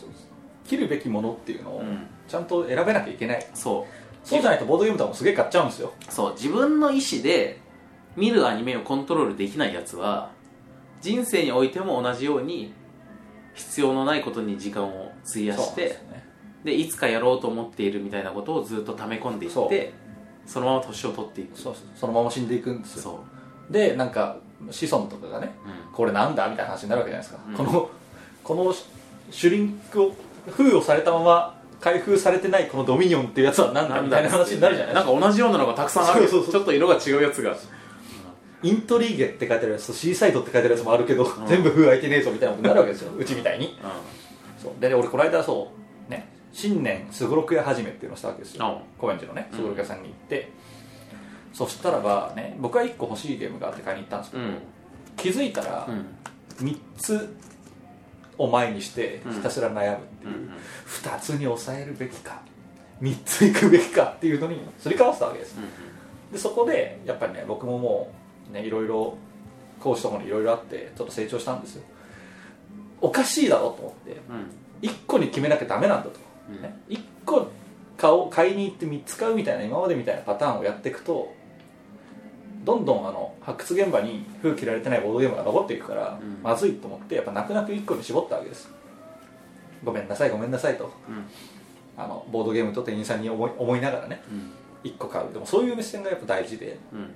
[0.65, 2.07] 切るべきものっていうのをうん。
[2.27, 4.27] ちゃんと選べなきゃいけない、そう。
[4.27, 5.91] そうじゃないとボードゲームとかもすげえ買っちゃうんですよ。
[6.07, 6.33] そう。
[6.33, 7.59] 自分の意思で
[8.15, 10.31] 見るアニメをコントロールできないやつは
[11.01, 12.73] 人生においても同じように
[13.53, 15.97] 必要のないことに時間を費やして
[16.63, 19.93] でいつかやろうと思っているみたいなことをずっと溜め込んでいって
[20.45, 21.59] そのまま年を取っていく。
[21.59, 23.23] そうそのまま死んでいくんですよ。
[23.69, 24.37] でなんか
[24.69, 25.93] 子孫とかがねうん。
[25.93, 26.47] これなんだ？
[26.47, 27.55] みたいな話になるわけじゃないですか、うん。
[27.55, 27.89] この
[28.51, 30.13] このシュリンクを
[30.49, 35.11] 封をされたまま開封されてないこのドミニオンっていうやつは何だみたいな話になるじゃないですか。
[35.13, 36.27] んか同じようなのがたくさんある。
[36.27, 37.55] ちょっと色が違うやつが。
[38.61, 41.47] イントリーゲって書いてあるやつとシーサイドって書いてあるやつもあるけど、ん。
[41.47, 43.13] 全部封開いてねえぞみたいなことになるわけですよ。
[43.17, 45.71] うちみたいにうそうで俺この間そ
[46.09, 46.27] うね。
[46.51, 48.67] 新年すごろく屋始めっていうのをしたわけですよ。
[48.67, 48.81] ん。
[48.97, 49.57] 高円寺のねうん。
[49.59, 50.51] すごろく屋さんに行って、
[51.53, 54.57] そしたらばね僕は1個欲しいゲームがあって買いに行ったんですけど、うん。
[55.15, 56.05] 気づいたらうん。
[56.67, 57.33] 3つ
[58.37, 59.33] を前にしてうん。
[59.33, 60.51] ひたすら悩むっていう、うん
[60.87, 62.41] 2つに抑えるべきか。
[63.01, 64.13] 3ついくべきか。
[64.17, 65.55] っていうのにすり替わってたわけです。
[66.31, 68.11] でそこでやっぱりね僕もも
[68.49, 69.17] うねいろいろ
[69.79, 71.83] 講師ともにいろいろあってちょっと成長したんですよ。
[73.01, 74.89] おかしいだろと思ってうん。
[74.89, 76.19] 1個に決めなきゃダメなんだと、
[76.49, 76.61] うん。
[76.61, 77.49] ね、1個
[78.31, 81.33] 買いに行って3つ買うみたいな今までみたいなパターンをやっていくと
[82.63, 86.39] どんどんあの発掘現場に封切られてないボードゲームが残っていくから、うん。
[86.43, 88.69] まずいと思ってやっぱ泣く泣く1個に絞ったわけです。
[89.83, 90.85] ごめんなさいごめんなさいと。
[90.85, 91.25] うん。
[91.97, 94.89] あのボードゲームと店員さんに思い思いながらねうん。
[94.91, 95.33] 1個買う。
[95.33, 97.09] でもそういう目線がやっぱ大事でうん。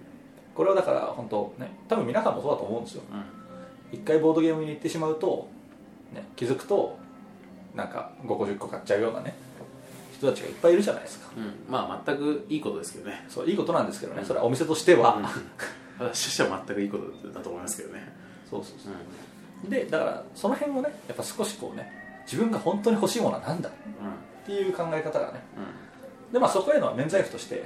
[0.53, 3.03] これはだから本当ね多分皆さんもそうだと思うんですよ。
[3.11, 3.99] うん。
[3.99, 5.47] 一回ボードゲームに行ってしまうと、
[6.13, 6.97] ね、気づくと
[7.75, 9.35] なんか5個10個買っちゃうようなね
[10.17, 11.29] 人たちがいっぱいいるじゃないですか。
[11.37, 11.53] うん。
[11.71, 13.25] まあ全くいいことですけどね。
[13.29, 14.23] そういいことなんですけどね。
[14.23, 15.21] それはお店としては、
[15.99, 18.13] 私としては全くいいことだと思いますけどね。
[18.49, 19.69] そうそうそう。
[19.69, 21.91] でだからその辺もねやっぱ少しこうね
[22.25, 23.69] 自分が本当に欲しいものは何だ？
[23.69, 23.71] っ
[24.45, 25.41] ていう考え方がね。
[26.31, 27.65] でまあそこへの免罪符として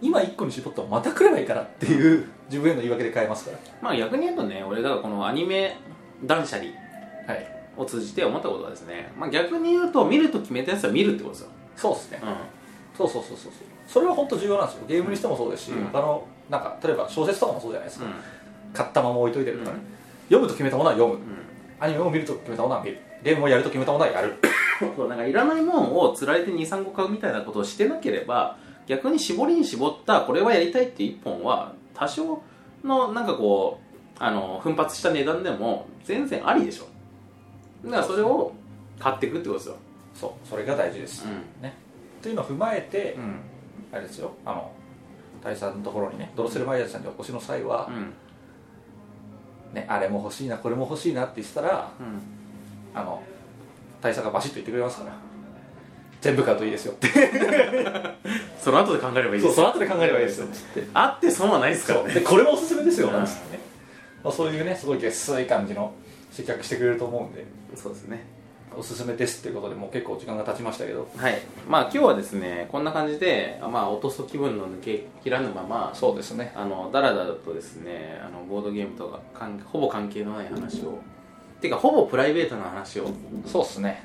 [0.00, 5.76] 今1個に絞ってもまた来ればいいからっていう自分への言い訳で変えますかまあ逆に言うとね俺だからこのアニメ
[6.24, 6.70] 断捨離。
[7.26, 12.20] らはいを通じて思ったことはですね、まあ、逆に言うと見ると決めたやつは見るってことですよ、そうですね。
[12.22, 13.52] うそうそうそうそうそう。
[13.86, 14.84] それは本当重要なんですよ。
[14.86, 15.84] ゲームにしてもそうですし、うん。
[15.86, 18.14] 他のなんか例えば小説とかもそうじゃないですか、ん。
[18.72, 19.84] 買ったまま置いといてるとかね、うん。
[20.26, 21.18] 読むと決めたものは読む。
[21.18, 21.22] うん。
[21.78, 22.98] アニメを見ると決めたものは見る。
[23.22, 24.34] ゲームをやると決めたものはやる。
[24.96, 28.56] そうなんかいらないもんをつられて23個買うみたいなことをしてなければ
[28.86, 32.42] 逆に絞りに絞ったこれはやりたいっていう一本は多少
[32.82, 36.86] のなんかこうあの奮発した値段でも全然ありでしょ
[37.84, 38.52] だからそれを
[38.98, 39.76] 買っていくってことですよ、
[40.14, 41.62] そうそれが大事です、うん。
[41.62, 41.74] ね。
[42.20, 43.40] っていうのを踏まえて、うん。
[43.92, 44.32] あれですよ。
[44.44, 44.70] あの
[45.42, 47.88] 大佐のところにねドロッセルマイヤーズさんにお越しの際は、
[49.72, 51.90] ね、あれも欲しいなこれも欲しいなって言ってたら
[52.94, 53.22] あの
[54.02, 55.30] 大佐がバシッと言ってくれますから。
[56.20, 57.08] 全部買うといいですよって。
[58.60, 59.44] その後で考えればいいです。
[59.46, 60.46] そうその後で考えればいいですよ。
[60.46, 62.12] ってあって損はないですからね。
[62.12, 63.08] でこれもおすすめですよ。
[63.08, 63.14] うん。
[63.14, 63.60] なんつってね、
[64.22, 65.94] まあ、そういうねすごい月水感じの
[66.30, 68.24] 接客してくれると思うんでそうですね。
[68.76, 71.08] おすすめですっていうことでもう結構時間が経ちましたけど。
[71.16, 71.40] はい。
[71.68, 76.52] まあ今日はですねこんな感じでまあ落とす気分の抜けきらぬままそうですね。
[76.54, 80.98] あのだらだらとですねあのボードゲームとか関ほぼ関係のない話を。
[81.60, 83.10] ていうかほぼプライベートな話を。
[83.46, 84.04] そうっすね。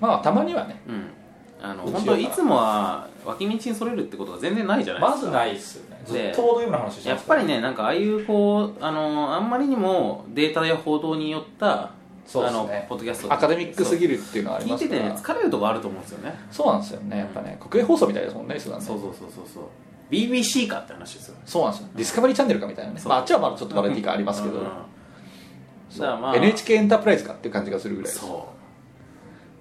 [0.00, 0.80] まあたまにはね。
[0.88, 1.19] うん
[1.62, 5.16] あの本当つもは脇道にそれるってことが全然ないじゃないですか。
[5.16, 6.02] まずないっすよね。
[6.06, 11.92] ずでっとボードゲームの話してやっぱりねなんかああいうこうあのあんまりにもデータや報道によった
[12.26, 12.58] そうですね。
[12.58, 15.42] あのポッドキャストアカデミックすぎるっていうのはあり聞いてますからてね。
[15.42, 16.02] 疲れるとこあると思うん。
[16.02, 17.18] ですよねそうなんですよね。
[17.18, 19.64] やっぱね国営放送みたいですもんねそうそうそうそうそう。
[20.10, 21.88] BBC かって話ですよそうなんですよ。
[21.94, 24.62] ディスカバリーチャンネルかみたいなね、そうまあ、あっちはまだちょっとバラエティー感ありますけど、うん。
[24.62, 24.66] う。
[24.66, 26.36] んまあ。
[26.36, 28.24] NHK エンタープライズかっていう感じがするぐらいです。
[28.26, 28.48] そ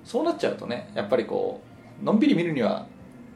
[0.05, 1.68] そうなっちゃうとねやっぱりこう
[2.03, 2.85] のんびり見るには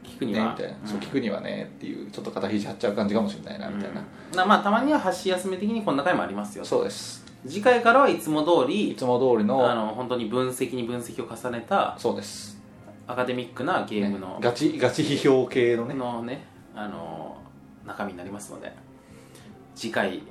[0.04, 0.52] う聞くねには。
[0.52, 0.88] みたいな、うん。
[0.88, 4.00] そう聞くにはねっていうちょっと肩肘張っちゃう感じかもしれないなみたいな、
[4.32, 4.36] うん。
[4.36, 6.64] なまあたまには箸休め的にこんな回もありますよ。
[6.64, 7.24] そうです。
[7.46, 12.58] 次回からはいつも通りいつも通りのあの本当に分析に分析を重ねたそうです。
[13.06, 15.94] アカデミックなゲームの、ねガチガチ批評系のね。
[15.94, 17.36] のねあの
[17.86, 18.72] 中身になりますので
[19.76, 20.22] 次回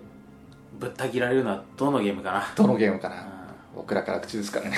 [0.79, 2.43] ぶった切られるのはどのゲームかな。
[2.55, 3.15] どのゲームかな。
[3.15, 3.27] う
[3.75, 4.77] 僕らから口ですからね。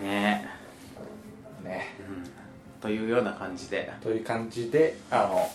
[0.00, 0.48] んね。
[1.62, 1.96] ね。
[1.97, 1.97] うん
[2.80, 5.50] というような感じで、という感じであの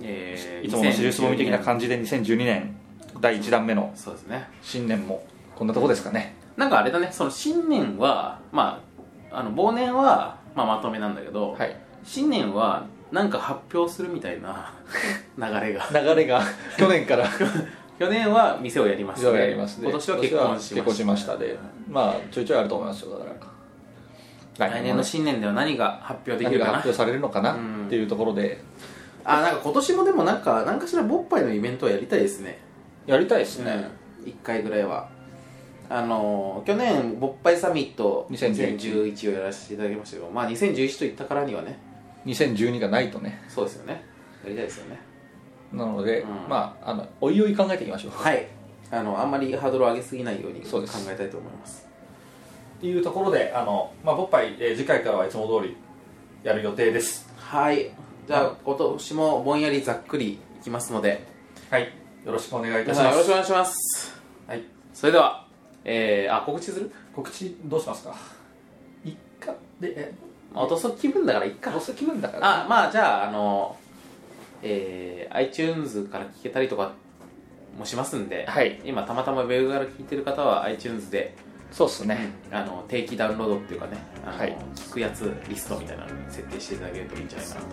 [0.00, 2.76] えーいつもの手術もみ的な2012感じで2012年
[3.20, 4.48] 第1弾目のそうですね。
[4.62, 6.34] 新年もこんなとこですかね。
[6.56, 7.08] なんかあれだね。
[7.12, 8.80] その新年はま
[9.30, 11.76] ああの忘年は、まあ、まとめなんだけど、はい。
[12.04, 14.72] 新年はなんか発表するみたいな
[15.36, 15.88] 流れが。
[15.92, 16.42] 流れが
[16.76, 17.26] 去年から。
[17.98, 20.74] 去年は店をやりました以上やりますね今年は結婚しました。
[20.74, 21.58] 結婚しましたで
[21.88, 23.51] まあちょいちょいあると思いますよだから
[24.58, 26.72] 来年の新年では何が発表できるかな。
[26.74, 27.86] 発表されるのかなうん。
[27.86, 28.62] っていうところで。
[29.24, 32.58] あなんか今年もでもなんか何かしらボッパイのイベントはやりたいですね。
[33.06, 33.88] やりたいですね、ね、
[34.24, 35.08] 1回ぐらいは。
[35.88, 41.78] あの去年ボッパイサミット2011 2011をやらせていただきましたけどまあ2011と言ったからにはね。
[42.26, 43.42] 2012がないとね。
[43.48, 44.04] そうですよね。
[44.44, 44.98] やりたいですよね。
[45.72, 46.28] なので、うん。
[46.48, 48.12] まああのおいおい考えていきましょう。
[48.12, 48.46] はい。
[48.92, 51.88] あのあんまりハードルを上げすぎないように考えたいと思います
[52.82, 55.76] っていうところであの、まあ、ボッパイ、えー次回からはいつも通り
[56.42, 57.32] やる予定です。
[57.36, 57.92] はい。
[58.26, 61.24] じゃあ今年もぼんやりざっくりいきますので。
[61.70, 61.92] はい。
[62.26, 63.14] よろしくお願いいた皆します。
[63.14, 64.20] よろしくお願いします。
[64.48, 64.64] はい。
[64.92, 65.46] それでは
[65.84, 66.90] えー、あ告知する？
[67.14, 68.16] 告知どうしますか？
[69.04, 69.54] 一回？
[69.80, 70.12] でえ
[70.52, 71.70] まあ落とす気分だからいっか。
[71.70, 72.64] どうせ気分だから。
[72.64, 73.76] あまあじゃああの
[74.60, 76.94] えー、iTunes から聞けたりとか
[77.78, 78.80] もしますんで、はい。
[78.84, 81.36] 今たまたまウェブから聞いてる方は iTunes で
[81.72, 83.96] そうっすね、あの定期ダウンロードっていうかね
[84.26, 84.56] あの、はい。
[84.76, 87.66] 聞くやつリストみたいなのに設定していただけるといいんじゃないかなと。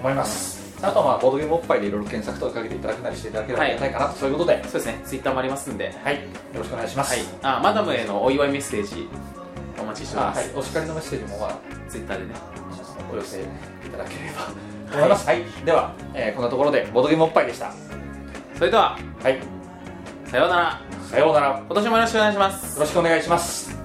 [0.00, 0.76] 思います。
[0.84, 4.62] あとはまあボードゲームおっぱいでいろいろ検索とかかけていただけたりしていただければありがたいかなと、そういうことで。
[4.64, 5.00] そうですね。
[5.04, 5.94] Twitter もありますんで。
[6.02, 6.14] はい。
[6.16, 6.20] よ
[6.54, 7.14] ろしくお願いします。
[7.14, 9.08] はい、あマダムへのお祝いメッセージ
[9.80, 10.58] お待ちしておりあます、はい。
[10.58, 12.34] お叱りのメッセージもまあ Twitter でね。
[13.12, 13.44] お寄せい
[13.90, 14.42] ただければ
[14.90, 15.26] と思います。
[15.26, 17.72] はい、では、えーこんなところでボードゲームおっぱいでした。
[18.56, 18.98] それでは。
[19.22, 19.57] はい
[20.30, 20.80] さようなら。
[21.10, 21.48] さようなら。
[21.48, 22.78] よ今年もよろしくお願いします。
[22.78, 23.77] ろしくお願いします